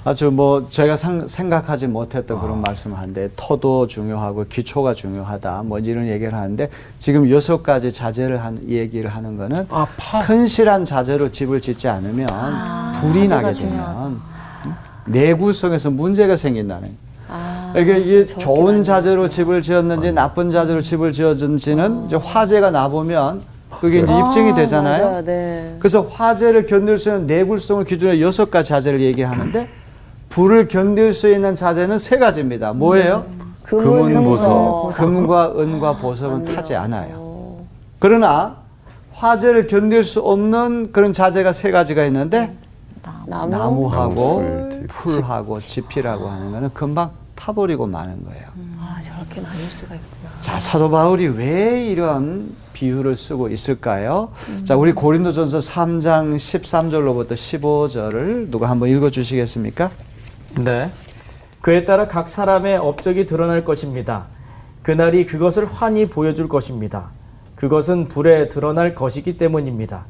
아주 0.03 0.31
뭐 0.31 0.67
제가 0.69 0.97
상- 0.97 1.27
생각하지 1.27 1.85
못했던 1.87 2.41
그런 2.41 2.61
말씀을 2.61 2.97
하는데 2.97 3.29
터도 3.35 3.85
중요하고 3.87 4.45
기초가 4.49 4.95
중요하다 4.95 5.63
뭐 5.63 5.77
이런 5.77 6.07
얘기를 6.07 6.33
하는데 6.33 6.67
지금 6.97 7.29
여섯 7.29 7.61
가지 7.61 7.91
자재를 7.93 8.43
한 8.43 8.59
얘기를 8.67 9.09
하는 9.09 9.37
거는 9.37 9.67
아, 9.69 9.85
파. 9.97 10.19
튼실한 10.19 10.85
자재로 10.85 11.31
집을 11.31 11.61
짓지 11.61 11.87
않으면 11.87 12.27
불이 13.01 13.27
나게 13.27 13.53
되면 13.53 14.19
내구성에서 15.05 15.91
문제가 15.91 16.35
생긴다는. 16.37 17.11
이게 17.77 17.97
이게 17.99 18.25
좋은 18.25 18.83
자재로 18.83 19.29
집을 19.29 19.61
지었는지 19.61 20.11
나쁜 20.11 20.51
자재로 20.51 20.81
집을 20.81 21.13
지었는지는 21.13 22.07
이제 22.07 22.15
화재가 22.17 22.71
나보면 22.71 23.43
그게 23.79 23.99
이제 23.99 24.13
입증이 24.13 24.53
되잖아요. 24.55 25.05
맞아요. 25.05 25.23
네. 25.23 25.75
그래서 25.79 26.01
화재를 26.01 26.65
견딜 26.65 26.97
수 26.97 27.09
있는 27.09 27.27
내구성을 27.27 27.83
기준으로 27.85 28.19
여섯 28.21 28.51
가지 28.51 28.69
자재를 28.69 29.01
얘기하는데 29.01 29.69
불을 30.29 30.67
견딜 30.67 31.13
수 31.13 31.31
있는 31.31 31.55
자재는 31.55 31.99
세 31.99 32.17
가지입니다. 32.17 32.73
뭐예요? 32.73 33.25
금은, 33.63 34.23
보석. 34.23 34.91
금과 34.95 35.53
은과 35.57 35.97
보석은 35.97 36.55
타지 36.55 36.75
않아요. 36.75 37.57
그러나 37.99 38.57
화재를 39.13 39.67
견딜 39.67 40.03
수 40.03 40.19
없는 40.21 40.91
그런 40.91 41.13
자재가 41.13 41.53
세 41.53 41.71
가지가 41.71 42.05
있는데 42.05 42.55
나무. 43.25 43.51
나무하고 43.51 44.41
나무, 44.41 44.69
풀, 44.87 44.87
풀하고 44.87 45.59
지피라고 45.59 46.27
하는 46.27 46.51
거는 46.51 46.69
금방 46.73 47.11
타버리고 47.35 47.87
마는 47.87 48.23
거예요. 48.25 48.45
아, 48.79 48.99
저렇게 49.01 49.41
나뉠 49.41 49.69
수가 49.71 49.95
있구나. 49.95 50.31
자, 50.41 50.59
사도 50.59 50.89
바울이 50.89 51.27
왜 51.27 51.85
이런 51.85 52.49
비유를 52.81 53.15
쓰고 53.15 53.49
있을까요? 53.49 54.31
자, 54.63 54.75
우리 54.75 54.91
고린도전서 54.91 55.59
3장 55.59 56.35
13절로부터 56.35 57.33
15절을 57.33 58.49
누가 58.49 58.71
한번 58.71 58.89
읽어 58.89 59.11
주시겠습니까? 59.11 59.91
네. 60.65 60.89
그에 61.61 61.85
따라 61.85 62.07
각 62.07 62.27
사람의 62.27 62.77
업적이 62.77 63.27
드러날 63.27 63.63
것입니다. 63.63 64.25
그날이 64.81 65.27
그것을 65.27 65.65
환히 65.65 66.09
보여줄 66.09 66.49
것입니다. 66.49 67.11
그것은 67.55 68.07
불에 68.07 68.47
드러날 68.47 68.95
것이기 68.95 69.37
때문입니다. 69.37 70.05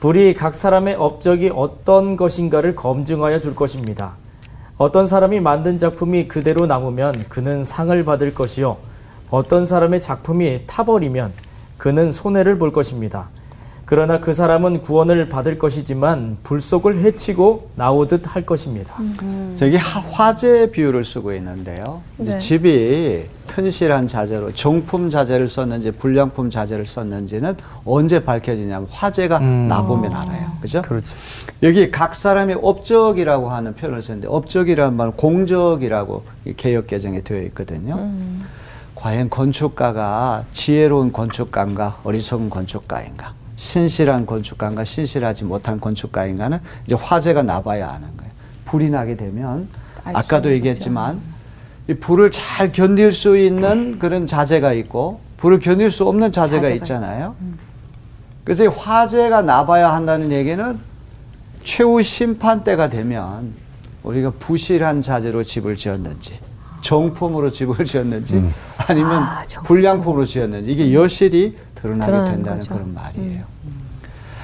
불이 0.00 0.34
각 0.34 0.54
사람의 0.54 0.96
업적이 0.96 1.50
어떤 1.54 2.18
것인가를 2.18 2.74
검증하여 2.76 3.40
줄 3.40 3.54
것입니다. 3.54 4.16
어떤 4.76 5.06
사람이 5.06 5.40
만든 5.40 5.78
작품이 5.78 6.28
그대로 6.28 6.66
남으면 6.66 7.24
그는 7.30 7.64
상을 7.64 8.04
받을 8.04 8.34
것이요. 8.34 8.76
어떤 9.30 9.64
사람의 9.64 10.02
작품이 10.02 10.64
타버리면 10.66 11.32
그는 11.82 12.12
손해를 12.12 12.58
볼 12.58 12.72
것입니다. 12.72 13.28
그러나 13.86 14.20
그 14.20 14.32
사람은 14.34 14.82
구원을 14.82 15.28
받을 15.28 15.58
것이지만 15.58 16.36
불속을 16.44 16.98
해치고 16.98 17.70
나오듯 17.74 18.22
할 18.24 18.46
것입니다. 18.46 18.94
저기 19.56 19.74
하- 19.76 19.98
화재 19.98 20.70
비유를 20.70 21.02
쓰고 21.04 21.34
있는데요. 21.34 22.00
이제 22.20 22.34
네. 22.34 22.38
집이 22.38 23.24
튼실한 23.48 24.06
자재로 24.06 24.52
정품 24.52 25.10
자재를 25.10 25.48
썼는지 25.48 25.90
불량품 25.90 26.50
자재를 26.50 26.86
썼는지는 26.86 27.56
언제 27.84 28.22
밝혀지냐면 28.24 28.86
화재가 28.88 29.40
나보면 29.40 30.14
알아요. 30.14 30.52
그죠? 30.60 30.82
그렇죠. 30.82 31.16
여기 31.64 31.90
각 31.90 32.14
사람의 32.14 32.60
업적이라고 32.62 33.50
하는 33.50 33.74
표현을 33.74 34.04
썼는데 34.04 34.28
업적이라는 34.28 34.96
말은 34.96 35.12
공적이라고 35.14 36.22
이 36.44 36.54
개역 36.56 36.86
개정에 36.86 37.22
되어 37.22 37.42
있거든요. 37.46 38.08
과연 39.02 39.30
건축가가 39.30 40.44
지혜로운 40.52 41.10
건축가인가 41.10 41.98
어리석은 42.04 42.50
건축가인가 42.50 43.34
신실한 43.56 44.26
건축가인가 44.26 44.84
신실하지 44.84 45.42
못한 45.42 45.80
건축가인가는 45.80 46.60
이제 46.86 46.94
화재가 46.94 47.42
나봐야 47.42 47.88
아는 47.88 48.16
거예요. 48.16 48.30
불이 48.64 48.90
나게 48.90 49.16
되면 49.16 49.68
아까도 50.04 50.52
얘기했지만 50.52 51.20
이 51.88 51.94
불을 51.94 52.30
잘 52.30 52.70
견딜 52.70 53.10
수 53.10 53.36
있는 53.36 53.98
그런 53.98 54.24
자재가 54.24 54.72
있고 54.74 55.18
불을 55.38 55.58
견딜 55.58 55.90
수 55.90 56.06
없는 56.06 56.30
자재가, 56.30 56.60
자재가 56.60 56.76
있잖아요. 56.76 57.34
그래서 58.44 58.62
이 58.62 58.68
화재가 58.68 59.42
나봐야 59.42 59.92
한다는 59.92 60.30
얘기는 60.30 60.78
최후 61.64 62.04
심판 62.04 62.62
때가 62.62 62.88
되면 62.88 63.52
우리가 64.04 64.30
부실한 64.38 65.02
자재로 65.02 65.42
집을 65.42 65.74
지었는지 65.74 66.38
정품으로 66.82 67.50
집을 67.50 67.84
지었는지 67.84 68.42
아니면 68.86 69.10
아. 69.10 69.42
불량품으로 69.64 70.26
지었는지 70.26 70.70
이게 70.70 70.92
여실히 70.92 71.56
드러나게 71.76 72.12
된다는 72.12 72.58
거죠. 72.58 72.74
그런 72.74 72.92
말이에요. 72.92 73.44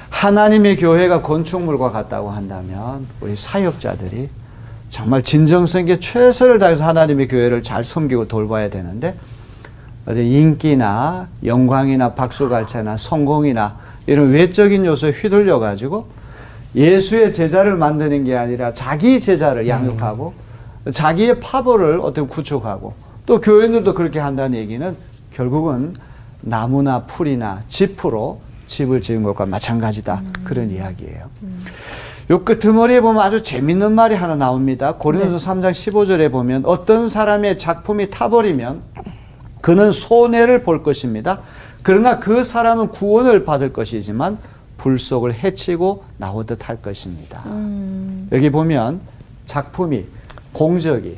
하나님의 0.09 0.77
교회가 0.77 1.21
건축물과 1.21 1.91
같다고 1.91 2.31
한다면 2.31 3.05
우리 3.21 3.35
사역자들이 3.35 4.29
정말 4.89 5.21
진정성 5.21 5.81
있게 5.81 5.99
최선을 5.99 6.57
다해서 6.57 6.83
하나님의 6.85 7.27
교회를 7.27 7.61
잘 7.61 7.83
섬기고 7.83 8.27
돌봐야 8.27 8.69
되는데 8.69 9.15
인기나 10.07 11.27
영광이나 11.45 12.15
박수갈채나 12.15 12.97
성공이나 12.97 13.77
이런 14.07 14.31
외적인 14.31 14.85
요소에 14.85 15.11
휘둘려 15.11 15.59
가지고 15.59 16.07
예수의 16.75 17.31
제자를 17.31 17.75
만드는 17.77 18.23
게 18.23 18.35
아니라 18.35 18.73
자기 18.73 19.19
제자를 19.19 19.67
양육하고 19.67 20.33
자기의 20.91 21.39
파벌을 21.39 21.99
어떻게 22.01 22.27
구축하고 22.27 22.93
또 23.25 23.41
교인들도 23.41 23.93
그렇게 23.93 24.19
한다는 24.19 24.57
얘기는 24.57 24.95
결국은 25.33 25.95
나무나 26.41 27.03
풀이나 27.03 27.61
지프로 27.67 28.39
집을 28.67 29.01
지은 29.01 29.23
것과 29.23 29.45
마찬가지다 29.45 30.21
그런 30.43 30.69
이야기예요. 30.69 31.29
요 32.31 32.43
끄트머리에 32.43 33.01
보면 33.01 33.21
아주 33.21 33.41
재밌는 33.41 33.93
말이 33.93 34.13
하나 34.13 34.35
나옵니다. 34.35 34.93
고린도서 34.93 35.37
3장 35.37 35.71
15절에 35.71 36.31
보면 36.31 36.63
어떤 36.65 37.09
사람의 37.09 37.57
작품이 37.57 38.11
타버리면 38.11 38.81
그는 39.61 39.91
손해를 39.91 40.61
볼 40.63 40.83
것입니다. 40.83 41.39
그러나 41.81 42.19
그 42.19 42.43
사람은 42.43 42.89
구원을 42.89 43.45
받을 43.45 43.73
것이지만 43.73 44.37
불속을 44.77 45.33
해치고 45.33 46.03
나오듯 46.17 46.69
할 46.69 46.81
것입니다. 46.81 47.43
여기 48.31 48.49
보면 48.49 49.01
작품이 49.45 50.05
공적이 50.53 51.17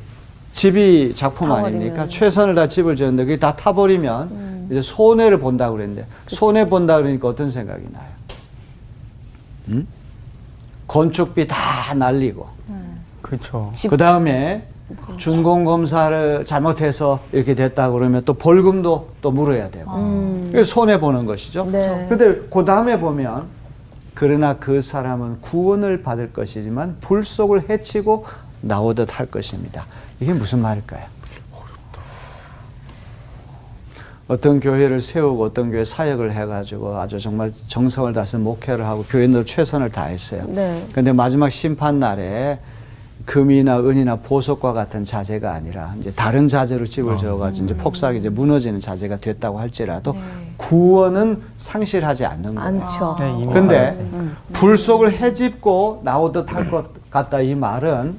집이 0.53 1.13
작품 1.15 1.47
타버리면. 1.47 1.81
아닙니까? 1.81 2.07
최선을 2.07 2.55
다 2.55 2.67
집을 2.67 2.95
지었는데 2.95 3.25
그게 3.25 3.39
다 3.39 3.55
타버리면 3.55 4.67
이제 4.69 4.81
손해를 4.81 5.39
본다고 5.39 5.75
그랬는데 5.75 6.05
손해 6.27 6.67
본다 6.67 6.97
그러니까 6.97 7.27
어떤 7.27 7.49
생각이 7.49 7.85
나요? 7.91 8.05
음? 9.69 9.87
건축비 10.87 11.47
다 11.47 11.93
날리고 11.93 12.47
그렇죠. 13.21 13.71
그 13.89 13.95
다음에 13.95 14.67
준공 15.15 15.63
검사를 15.63 16.43
잘못해서 16.45 17.21
이렇게 17.31 17.55
됐다 17.55 17.91
그러면 17.91 18.23
또 18.25 18.33
벌금도 18.33 19.07
또 19.21 19.31
물어야 19.31 19.69
되고 19.69 19.89
이게 20.49 20.65
손해 20.65 20.99
보는 20.99 21.25
것이죠. 21.25 21.65
네. 21.71 22.07
근데 22.09 22.41
그 22.51 22.65
다음에 22.65 22.99
보면 22.99 23.45
그러나 24.13 24.57
그 24.57 24.81
사람은 24.81 25.39
구원을 25.39 26.03
받을 26.03 26.33
것이지만 26.33 26.97
불 26.99 27.23
속을 27.23 27.69
해치고 27.69 28.25
나오듯 28.61 29.19
할 29.19 29.25
것입니다. 29.25 29.85
이게 30.19 30.33
무슨 30.33 30.59
말일까요? 30.61 31.03
어떤 34.27 34.61
교회를 34.61 35.01
세우고 35.01 35.43
어떤 35.43 35.69
교회 35.71 35.83
사역을 35.83 36.33
해가지고 36.33 36.95
아주 36.97 37.19
정말 37.19 37.51
정성을 37.67 38.13
다해서 38.13 38.37
목회를 38.37 38.85
하고 38.85 39.03
교인들 39.03 39.45
최선을 39.45 39.91
다했어요. 39.91 40.45
네. 40.47 40.85
근데 40.93 41.11
마지막 41.11 41.49
심판 41.49 41.99
날에 41.99 42.59
금이나 43.25 43.79
은이나 43.81 44.15
보석과 44.15 44.71
같은 44.73 45.03
자재가 45.03 45.51
아니라 45.53 45.93
이제 45.99 46.11
다른 46.11 46.47
자재로 46.47 46.85
집을 46.85 47.17
지어가지고 47.17 47.65
이제 47.65 47.75
폭삭이 47.75 48.19
이제 48.19 48.29
무너지는 48.29 48.79
자재가 48.79 49.17
됐다고 49.17 49.59
할지라도 49.59 50.15
구원은 50.57 51.41
상실하지 51.57 52.25
않는 52.25 52.55
거예요. 52.55 52.67
않죠. 52.81 53.15
네, 53.19 53.31
이미 53.33 53.53
근데 53.53 53.77
받았어요. 53.79 54.29
불 54.53 54.77
속을 54.77 55.11
해집고 55.11 56.01
나오듯 56.05 56.51
할 56.53 56.71
것 56.71 57.09
같다 57.11 57.41
이 57.41 57.53
말은 57.53 58.15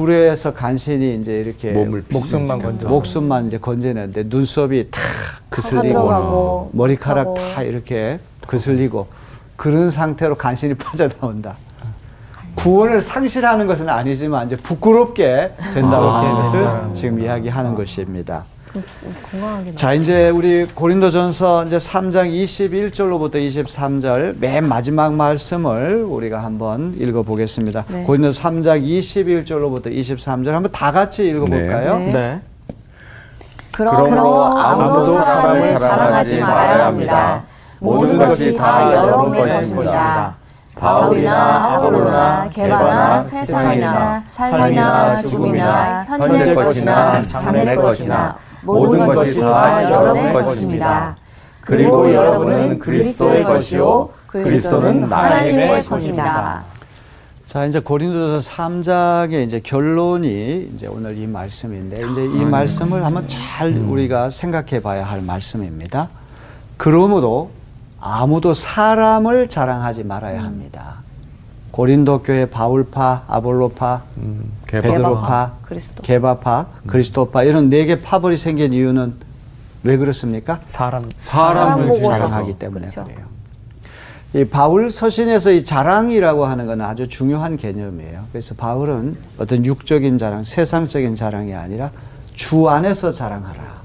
불에서 0.00 0.54
간신히 0.54 1.16
이제 1.16 1.40
이렇게 1.40 1.72
몸을 1.72 2.04
목숨만. 2.10 2.62
건져. 2.62 2.88
목숨만 2.88 3.46
이제 3.46 3.58
건져내는데 3.58 4.24
눈썹이 4.28 4.88
탁 4.90 5.02
그슬리고 5.50 5.88
들어가고, 5.88 6.70
머리카락 6.72 7.18
하고. 7.18 7.34
다 7.34 7.62
이렇게 7.62 8.18
그슬리고 8.46 9.08
그런 9.56 9.90
상태로 9.90 10.36
간신히 10.36 10.72
빠져나온다. 10.78 11.56
구원을 12.56 13.00
상실하는 13.02 13.66
것은 13.66 13.88
아니지만 13.88 14.46
이제 14.46 14.56
부끄럽게 14.56 15.54
된다고 15.74 16.08
아, 16.08 16.18
하는 16.18 16.34
네, 16.34 16.42
것을 16.42 16.62
네. 16.62 16.94
지금 16.94 17.20
이야기하는 17.20 17.74
것입니다. 17.74 18.44
건강하게 18.72 19.74
자, 19.74 19.94
이제 19.94 20.30
우리 20.30 20.64
고린도전서 20.66 21.66
이제 21.66 21.76
3장 21.78 22.30
21절로부터 22.30 23.34
23절 23.34 24.38
맨 24.38 24.68
마지막 24.68 25.12
말씀을 25.14 26.04
우리가 26.04 26.42
한번 26.42 26.94
읽어 26.98 27.22
보겠습니다. 27.22 27.84
네. 27.88 28.04
고린도서 28.04 28.42
3장 28.42 28.82
21절로부터 28.82 29.86
23절 29.86 30.50
한번 30.50 30.70
다 30.70 30.92
같이 30.92 31.28
읽어 31.28 31.46
볼까요? 31.46 31.96
네. 31.96 32.12
네. 32.12 32.40
그러므로 33.72 34.44
아무도 34.44 34.94
아무도 34.94 35.24
사람을 35.24 35.78
자랑하지 35.78 36.40
말아야 36.40 36.86
합니다. 36.86 37.42
모든 37.80 38.18
것이 38.18 38.54
다 38.54 38.92
여러분의 38.92 39.48
것입니다. 39.48 40.36
바울이나 40.76 41.74
아볼로나 41.74 42.48
게바나 42.50 43.20
세상이나 43.20 44.24
삶이나 44.28 45.14
죽음이나 45.14 46.04
현재 46.04 46.54
것이나 46.54 47.24
장래 47.26 47.74
것이나 47.74 48.38
모든 48.62 49.06
것이 49.06 49.40
다 49.40 49.84
여러분의 49.84 50.32
것입니다. 50.32 51.16
그리고 51.60 52.12
여러분은 52.12 52.78
그리스도의 52.78 53.44
것이요 53.44 54.10
그리스도는 54.26 55.04
하나님의 55.04 55.82
것입니다. 55.82 56.64
자, 57.46 57.64
이제 57.66 57.80
고린도서 57.80 58.48
3장의 58.48 59.44
이제 59.44 59.58
결론이 59.58 60.70
이제 60.72 60.86
오늘 60.86 61.18
이 61.18 61.26
말씀인데 61.26 61.96
이제 61.96 62.24
이 62.24 62.44
말씀을 62.44 63.04
한번 63.04 63.26
잘 63.26 63.72
우리가 63.76 64.30
생각해 64.30 64.80
봐야 64.80 65.04
할 65.04 65.20
말씀입니다. 65.20 66.10
그러므로 66.76 67.50
아무도 68.00 68.54
사람을 68.54 69.48
자랑하지 69.48 70.04
말아야 70.04 70.44
합니다. 70.44 70.98
고린도 71.72 72.22
교회 72.22 72.46
바울파, 72.46 73.24
아볼로파, 73.26 74.02
베드로파, 74.70 75.52
그리스도. 75.62 76.02
게바파, 76.02 76.66
그리스도파 76.86 77.42
이런 77.42 77.68
네 77.68 77.86
개 77.86 78.00
파벌이 78.00 78.36
생긴 78.36 78.72
이유는 78.72 79.14
왜 79.82 79.96
그렇습니까? 79.96 80.60
사람 80.66 81.08
사람 81.20 81.86
보고서. 81.88 82.14
자랑하기 82.14 82.54
때문에 82.58 82.80
그렇죠. 82.86 83.04
그래요. 83.04 83.26
이 84.32 84.44
바울 84.44 84.92
서신에서 84.92 85.50
이 85.50 85.64
자랑이라고 85.64 86.44
하는 86.46 86.66
건 86.66 86.80
아주 86.82 87.08
중요한 87.08 87.56
개념이에요. 87.56 88.24
그래서 88.30 88.54
바울은 88.54 89.16
어떤 89.38 89.64
육적인 89.66 90.18
자랑, 90.18 90.44
세상적인 90.44 91.16
자랑이 91.16 91.52
아니라 91.54 91.90
주 92.34 92.68
안에서 92.68 93.10
자랑하라. 93.10 93.80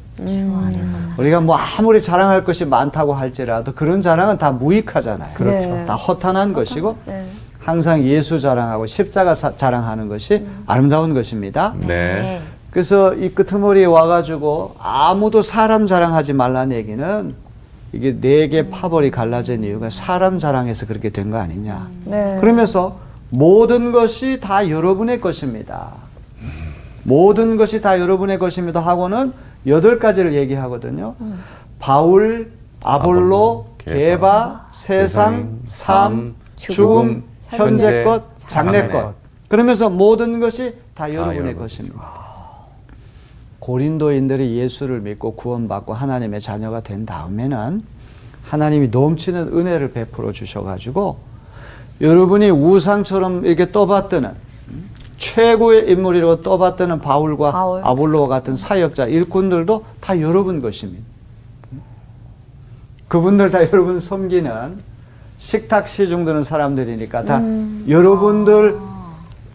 우리가 1.17 1.41
뭐 1.41 1.57
아무리 1.57 2.01
자랑할 2.01 2.43
것이 2.45 2.63
많다고 2.63 3.13
할지라도 3.13 3.73
그런 3.73 4.01
자랑은 4.01 4.38
다 4.38 4.51
무익하잖아요. 4.51 5.33
그렇죠. 5.33 5.57
네. 5.67 5.86
다 5.86 5.95
허탄한 5.95 6.53
것이고 6.53 6.95
네. 7.05 7.25
항상 7.66 8.03
예수 8.03 8.39
자랑하고 8.39 8.86
십자가 8.86 9.34
사- 9.34 9.57
자랑하는 9.57 10.07
것이 10.07 10.45
아름다운 10.68 11.16
것입니다. 11.16 11.74
네. 11.80 12.39
그래서 12.70 13.16
이 13.16 13.30
끄트머리에 13.30 13.86
와가지고 13.86 14.76
아무도 14.78 15.41
사람 15.41 15.88
자랑하지 15.88 16.34
말라는 16.34 16.76
얘기는 16.78 17.34
이게 17.91 18.20
네 18.22 18.49
개 18.49 18.70
파벌이 18.70 19.09
갈라진 19.09 19.63
이유가 19.63 19.89
사람 19.89 20.38
자랑해서 20.38 20.86
그렇게 20.86 21.09
된 21.09 21.32
거 21.32 21.38
아니냐. 21.39 21.88
네. 22.03 22.38
그러면서 22.39 22.99
모든 23.32 23.91
것이 23.91 24.39
다 24.39 24.70
여러분의 24.70 25.20
것입니다. 25.20 25.88
모든 27.01 27.57
것이 27.57 27.82
다 27.82 27.99
여러분의 27.99 28.38
것입니다 28.38 28.80
하고는 28.80 29.34
여덟 29.66 29.97
가지를 29.97 30.36
얘기하거든요. 30.36 31.16
바울, 31.80 32.51
아볼로, 32.84 33.68
게바, 33.80 33.95
게바, 33.95 34.66
세상, 34.72 35.57
삶, 35.66 36.36
죽음, 36.55 37.07
현재 37.09 37.34
현재 37.48 38.04
것, 38.04 38.36
장래 38.38 38.88
것. 38.88 38.91
것. 38.91 39.14
그러면서 39.48 39.89
모든 39.89 40.39
것이 40.39 40.76
다 40.93 41.14
여러분의 41.14 41.38
여러분 41.38 41.58
것입니다. 41.58 42.04
고린도인들이 43.60 44.58
예수를 44.58 45.02
믿고 45.02 45.36
구원받고 45.36 45.93
하나님의 45.93 46.41
자녀가 46.41 46.82
된 46.82 47.06
다음에는 47.06 47.84
하나님이 48.43 48.89
넘치는 48.89 49.58
은혜를 49.58 49.91
베풀어 49.91 50.32
주셔가지고 50.32 51.18
여러분이 52.02 52.52
우상처럼 52.52 53.46
이렇게 53.46 53.72
떠받드는 53.72 54.30
음, 54.70 54.89
최고의 55.18 55.89
인물이라고 55.89 56.41
떠받드는 56.41 57.00
바울과 57.00 57.52
바울. 57.52 57.82
아볼로와 57.84 58.28
같은 58.28 58.56
사역자 58.56 59.08
일꾼들도 59.08 59.86
다 60.00 60.20
여러분 60.22 60.62
것입니다. 60.62 61.04
그분들 63.08 63.50
다 63.50 63.60
여러분 63.72 64.00
섬기는 64.00 64.95
식탁 65.38 65.88
시중 65.88 66.25
드는 66.25 66.43
사람들이니까 66.43 67.23
다 67.23 67.41
여러분들 67.88 68.77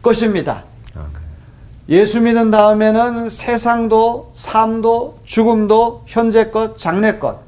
것입니다. 0.02 0.64
예수 1.88 2.20
믿은 2.20 2.50
다음에는 2.50 3.28
세상도 3.28 4.30
삶도 4.34 5.18
죽음도 5.24 6.04
현재 6.06 6.50
것 6.50 6.76
장래 6.78 7.18
것 7.18 7.40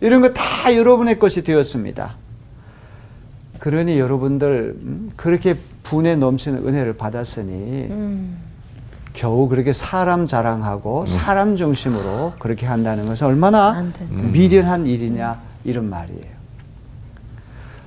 이런 0.00 0.20
거 0.22 0.32
다 0.32 0.74
여러분의 0.76 1.18
것이 1.18 1.44
되었습니다. 1.44 2.16
그러니 3.60 3.98
여러분들 3.98 4.76
음, 4.82 5.12
그렇게 5.16 5.56
분에 5.84 6.16
넘치는 6.16 6.66
은혜를 6.66 6.96
받았으니 6.96 7.88
겨우 9.12 9.48
그렇게 9.48 9.72
사람 9.72 10.26
자랑하고 10.26 11.06
사람 11.06 11.54
중심으로 11.56 12.34
그렇게 12.38 12.66
한다는 12.66 13.06
것은 13.06 13.26
얼마나 13.26 13.68
안 13.70 13.92
된다. 13.92 14.24
미련한 14.24 14.86
일이냐 14.86 15.38
이런 15.64 15.88
말이에요. 15.88 16.35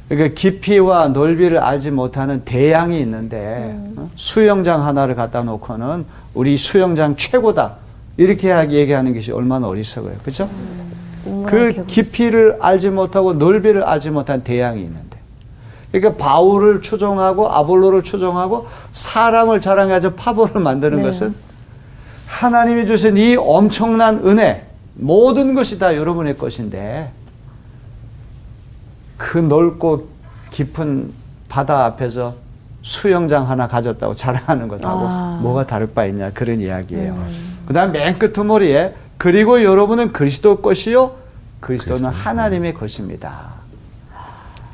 그러니까 0.09 0.33
깊이와 0.33 1.09
넓이를 1.09 1.59
알지 1.59 1.91
못하는 1.91 2.43
대양이 2.43 2.99
있는데 2.99 3.75
어? 3.95 4.09
수영장 4.15 4.85
하나를 4.85 5.15
갖다 5.15 5.43
놓고는 5.43 6.05
우리 6.33 6.57
수영장 6.57 7.15
최고다 7.15 7.75
이렇게 8.19 8.49
얘기하는 8.71 9.13
것이 9.13 9.31
얼마나 9.31 9.67
어리석어요, 9.67 10.15
그렇죠? 10.21 10.49
그 11.45 11.85
깊이를 11.87 12.57
알지 12.59 12.89
못하고 12.89 13.33
넓이를 13.33 13.83
알지 13.83 14.09
못한 14.09 14.43
대양이 14.43 14.81
있는데, 14.81 15.17
그러니까 15.91 16.21
바울을 16.21 16.81
추종하고 16.81 17.49
아볼로를 17.49 18.03
추종하고 18.03 18.67
사람을 18.91 19.61
자랑해서 19.61 20.15
파벌을 20.15 20.59
만드는 20.59 20.97
네. 20.97 21.03
것은 21.03 21.33
하나님이 22.27 22.87
주신 22.87 23.15
이 23.15 23.37
엄청난 23.37 24.27
은혜 24.27 24.65
모든 24.95 25.53
것이 25.53 25.79
다 25.79 25.95
여러분의 25.95 26.37
것인데 26.37 27.11
그 29.19 29.37
넓고 29.37 30.07
깊은 30.49 31.11
바다 31.49 31.85
앞에서 31.85 32.33
수영장 32.81 33.47
하나 33.49 33.67
가졌다고 33.67 34.15
자랑하는 34.15 34.69
것하고 34.69 35.01
아. 35.07 35.39
뭐가 35.43 35.67
다를 35.67 35.87
바 35.87 36.05
있냐 36.05 36.31
그런 36.31 36.61
이야기예요. 36.61 37.21
그다음 37.67 37.91
맨 37.91 38.17
끝머리에 38.17 38.95
그리고 39.17 39.61
여러분은 39.61 40.13
그리스도 40.13 40.61
것이요 40.61 41.11
그리스도는 41.59 42.09
하나님의 42.09 42.73
것입니다. 42.73 43.59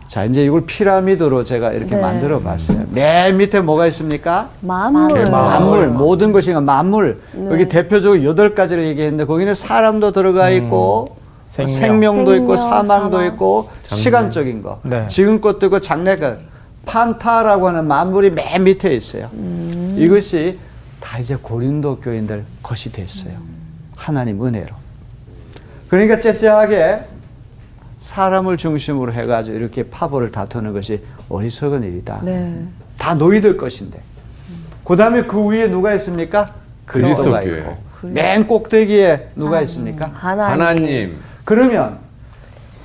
자 0.08 0.24
이제 0.24 0.46
이걸 0.46 0.66
피라미드로 0.66 1.44
제가 1.44 1.74
이렇게 1.74 1.96
네. 1.96 2.02
만들어 2.02 2.40
봤어요. 2.40 2.84
맨 2.92 3.36
밑에 3.38 3.60
뭐가 3.62 3.88
있습니까? 3.88 4.50
만물. 4.62 5.26
만물 5.26 5.88
모든 5.88 6.32
것이 6.32 6.54
만물 6.54 7.20
네. 7.34 7.50
여기 7.52 7.68
대표적으로 7.68 8.24
여덟 8.24 8.54
가지를 8.54 8.86
얘기했는데 8.86 9.26
거기는 9.26 9.54
사람도 9.56 10.12
들어가 10.12 10.52
있고 10.52 11.08
생명. 11.10 11.25
생명 11.46 12.26
도 12.26 12.36
있고 12.36 12.58
생명, 12.58 12.86
사망도 12.86 13.18
사망. 13.18 13.34
있고 13.34 13.70
시간적인 13.84 14.62
거 14.64 14.80
네. 14.84 15.06
지금 15.08 15.40
것도 15.40 15.68
있고 15.68 15.80
장래가 15.80 16.38
판타라고 16.86 17.68
하는 17.70 17.86
만물이 17.88 18.32
맨 18.32 18.64
밑에 18.64 18.94
있어요. 18.96 19.30
이것이 19.96 20.60
다 21.00 21.20
이제 21.20 21.36
고린도 21.36 22.00
교인들 22.00 22.44
것이 22.62 22.92
됐어요. 22.92 23.34
하나님 23.96 24.44
은혜로. 24.44 24.76
그러니까 25.88 26.20
째째하게 26.20 27.02
사람을 28.00 28.58
중심으로 28.58 29.14
해가지고 29.14 29.58
이렇게 29.58 29.84
파벌을 29.84 30.32
다투는 30.32 30.74
것이 30.74 31.02
어리석은 31.30 31.84
일이다. 31.84 32.22
네. 32.24 32.64
다 32.98 33.16
너희들 33.16 33.58
것인데. 33.58 34.00
그 34.84 34.96
다음에 34.96 35.24
그 35.24 35.44
위에 35.48 35.68
누가 35.68 35.94
있습니까? 35.96 36.54
그리스도가 36.86 37.40
그리스도 37.40 37.60
있고. 37.60 37.78
맨 38.02 38.46
꼭대기에 38.46 39.30
누가 39.36 39.62
있습니까? 39.62 40.12
하나님. 40.14 40.62
하나님. 40.62 41.25
그러면 41.46 42.00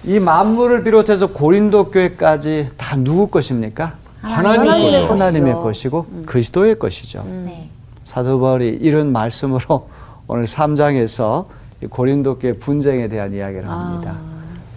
이 0.04 0.20
만물을 0.20 0.84
비롯해서 0.84 1.28
고린도 1.28 1.90
교회까지 1.90 2.70
다 2.76 2.96
누구 2.96 3.26
것입니까? 3.26 3.94
하나님 4.20 4.68
하나님의 4.68 5.02
거죠. 5.02 5.12
하나님의 5.12 5.52
것이죠. 5.54 5.62
것이고 5.62 6.06
그리스도의 6.26 6.78
것이죠. 6.78 7.24
네. 7.26 7.68
사도 8.04 8.38
바울이 8.40 8.68
이런 8.68 9.12
말씀으로 9.12 9.88
오늘 10.28 10.44
3장에서 10.44 11.46
고린도 11.88 12.38
교회 12.38 12.52
분쟁에 12.52 13.08
대한 13.08 13.32
이야기를 13.32 13.66
합니다. 13.66 14.16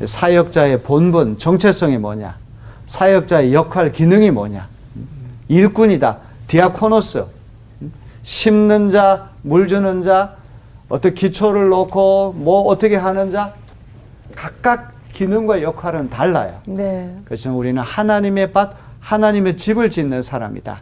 사역자의 0.03 0.81
본분, 0.81 1.37
정체성이 1.37 1.97
뭐냐? 1.97 2.37
사역자의 2.85 3.53
역할, 3.53 3.91
기능이 3.91 4.31
뭐냐? 4.31 4.67
일꾼이다. 5.49 6.17
디아코노스. 6.47 7.25
심는 8.23 8.89
자, 8.89 9.29
물 9.41 9.67
주는 9.67 10.01
자, 10.01 10.35
어떻게 10.87 11.13
기초를 11.13 11.69
놓고 11.69 12.33
뭐 12.37 12.61
어떻게 12.63 12.95
하는 12.95 13.31
자 13.31 13.53
각각 14.35 14.93
기능과 15.13 15.61
역할은 15.61 16.09
달라요. 16.09 16.59
네. 16.65 17.15
그래서 17.25 17.51
우리는 17.53 17.81
하나님의 17.81 18.51
밭, 18.51 18.71
하나님의 18.99 19.57
집을 19.57 19.89
짓는 19.89 20.21
사람이다. 20.23 20.79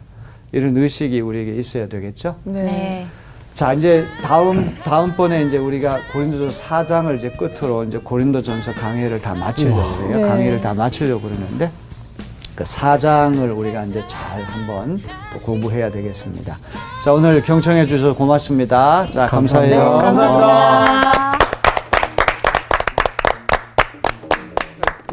이런 0.52 0.76
의식이 0.76 1.20
우리에게 1.20 1.54
있어야 1.54 1.88
되겠죠. 1.88 2.36
네. 2.44 2.62
네. 2.64 3.06
자, 3.54 3.74
이제 3.74 4.06
다음 4.22 4.64
다음번에 4.82 5.44
이제 5.44 5.58
우리가 5.58 6.00
고린도전서 6.12 6.64
4장을 6.64 7.16
이제 7.18 7.30
끝으로 7.30 7.84
이제 7.84 7.98
고린도전서 7.98 8.72
강의를 8.72 9.20
다 9.20 9.34
마치려고 9.34 9.96
그래요. 9.96 10.16
네. 10.16 10.22
강의를 10.22 10.60
다 10.60 10.72
마치려고 10.72 11.28
그러는데 11.28 11.70
그 12.54 12.64
4장을 12.64 13.56
우리가 13.56 13.82
이제 13.82 14.02
잘 14.08 14.42
한번 14.42 15.00
또 15.32 15.38
공부해야 15.40 15.90
되겠습니다. 15.90 16.58
자, 17.04 17.12
오늘 17.12 17.42
경청해 17.42 17.86
주셔서 17.86 18.14
고맙습니다. 18.14 19.10
자, 19.12 19.26
감사해요. 19.26 19.78
네, 19.78 20.02
감사합니다. 20.02 21.31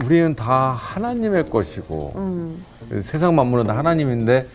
우리는 0.10 0.34
다 0.36 0.76
하나님의 0.76 1.52
것이고 1.52 2.14
세상 3.04 3.36
만물은 3.36 3.68
다 3.68 3.78
하나님인데 3.78 4.48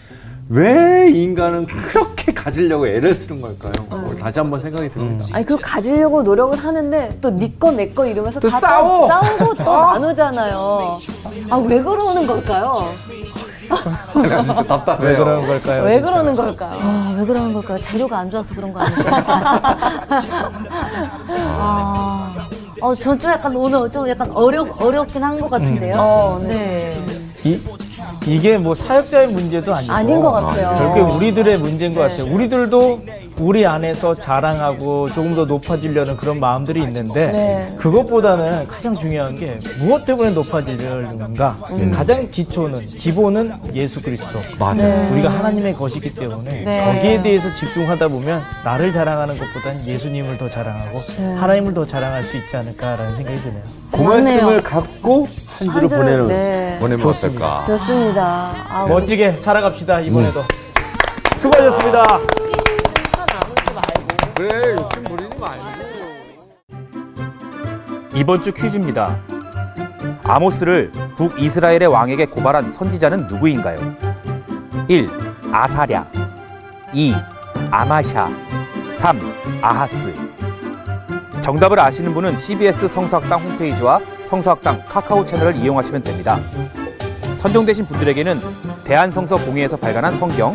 왜 0.48 1.09
인간은 1.12 1.64
그렇게 1.66 2.34
가지려고 2.34 2.88
애를 2.88 3.14
쓰는 3.14 3.40
걸까요? 3.40 3.72
오늘 3.88 4.18
다시 4.18 4.40
한번 4.40 4.61
생각이 4.61 4.88
듭니다. 4.90 5.24
아니 5.32 5.44
그걸 5.46 5.62
가지려고 5.62 6.24
노력을 6.24 6.59
하는데 6.59 7.18
또 7.20 7.30
네 7.30 7.55
거 7.57 7.70
내 7.70 7.94
거 7.94 8.05
이러면서 8.05 8.40
또 8.40 8.50
다 8.50 8.59
싸워. 8.59 9.09
싸, 9.09 9.20
싸우고 9.20 9.55
또 9.55 9.62
나누잖아요. 9.94 10.98
아 11.50 11.57
왜 11.59 11.80
그러는 11.80 12.26
걸까요? 12.26 12.92
답답해요. 14.68 15.09
왜 15.09 15.16
그러는 15.16 15.46
걸까요? 15.46 15.82
왜 15.84 16.00
그러는 16.00 16.34
걸까요? 16.34 16.78
아, 16.82 17.14
왜 17.18 17.24
그러는 17.24 17.52
걸까요? 17.55 17.80
재료가 17.80 18.18
안 18.18 18.28
좋아서 18.30 18.55
그런 18.55 18.72
거 18.72 18.80
아닐까요? 18.80 19.22
아, 21.57 22.03
어, 22.85 22.95
전 22.95 23.18
좀 23.18 23.30
약간 23.30 23.57
오늘 23.57 23.91
좀 23.91 24.07
약간 24.07 24.30
어려, 24.32 24.66
어렵긴 24.78 25.22
한 25.22 25.41
것 25.41 25.49
같은데요. 25.51 25.95
어, 25.97 26.45
네. 26.47 27.01
이, 27.43 27.59
이게 28.26 28.59
뭐 28.59 28.74
사역자의 28.74 29.28
문제도 29.28 29.74
아니고 29.74 29.93
아닌 29.93 30.20
것 30.20 30.30
같아요. 30.32 30.74
결국 30.93 31.16
우리들의 31.16 31.59
문제인 31.59 31.95
것 31.95 32.03
같아요. 32.03 32.30
우리들도 32.35 33.01
우리 33.39 33.66
안에서 33.66 34.14
자랑하고 34.14 35.11
조금 35.11 35.35
더 35.35 35.45
높아지려는 35.45 36.16
그런 36.16 36.39
마음들이 36.39 36.82
있는데 36.85 37.30
네. 37.30 37.74
그것보다는 37.78 38.68
가장 38.68 38.95
중요한 38.97 39.35
게 39.35 39.59
무엇 39.80 40.05
때문에 40.05 40.30
높아지는가 40.30 41.57
가장 41.93 42.30
기초는 42.30 42.80
기본은 42.87 43.53
예수 43.74 44.01
그리스도 44.01 44.39
맞아요. 44.59 45.12
우리가 45.12 45.28
하나님의 45.30 45.74
것이기 45.74 46.14
때문에 46.14 46.62
네. 46.64 46.85
거기에 46.85 47.22
대해서 47.22 47.53
집중하다 47.57 48.09
보면 48.09 48.43
나를 48.64 48.93
자랑하는 48.93 49.37
것보다는 49.37 49.85
예수님을 49.85 50.39
더 50.39 50.49
자랑하고 50.49 51.01
하나님을 51.39 51.74
더 51.74 51.85
자랑할 51.85 52.22
수 52.22 52.37
있지 52.37 52.57
않을까라는 52.57 53.16
생각이 53.16 53.37
드네요. 53.39 53.62
그 53.91 54.01
말씀을 54.01 54.62
갖고 54.62 55.26
한 55.59 55.72
주를 55.72 55.89
보내는 55.89 56.28
네. 56.28 56.76
보내면 56.80 56.99
좋습니다. 57.01 57.59
어떨까? 57.59 57.66
좋습니다. 57.66 58.51
아, 58.68 58.87
멋지게 58.89 59.32
살아갑시다 59.32 60.01
이번에도 60.01 60.43
수고하셨습니다. 61.37 62.53
그래 64.35 64.72
욕심 64.72 65.05
부리지 65.05 65.39
말고. 65.39 65.64
이번 68.14 68.43
주 68.43 68.53
퀴즈입니다. 68.53 69.16
아모스를 70.24 70.91
북이스라엘의 71.16 71.87
왕에게 71.87 72.26
고발한 72.26 72.68
선지자는 72.68 73.28
누구인가요? 73.28 73.78
1. 74.89 75.09
아사랴 75.53 76.07
2. 76.93 77.14
아마샤 77.70 78.28
3. 78.95 79.20
아하스 79.62 80.14
정답을 81.41 81.78
아시는 81.78 82.14
분은 82.14 82.37
CBS 82.37 82.89
성서학당 82.89 83.47
홈페이지와 83.47 84.01
성서학당 84.24 84.85
카카오 84.87 85.24
채널을 85.24 85.57
이용하시면 85.57 86.03
됩니다. 86.03 86.41
선정되신 87.37 87.87
분들에게는 87.87 88.41
대한성서공회에서 88.85 89.76
발간한 89.76 90.14
성경, 90.14 90.55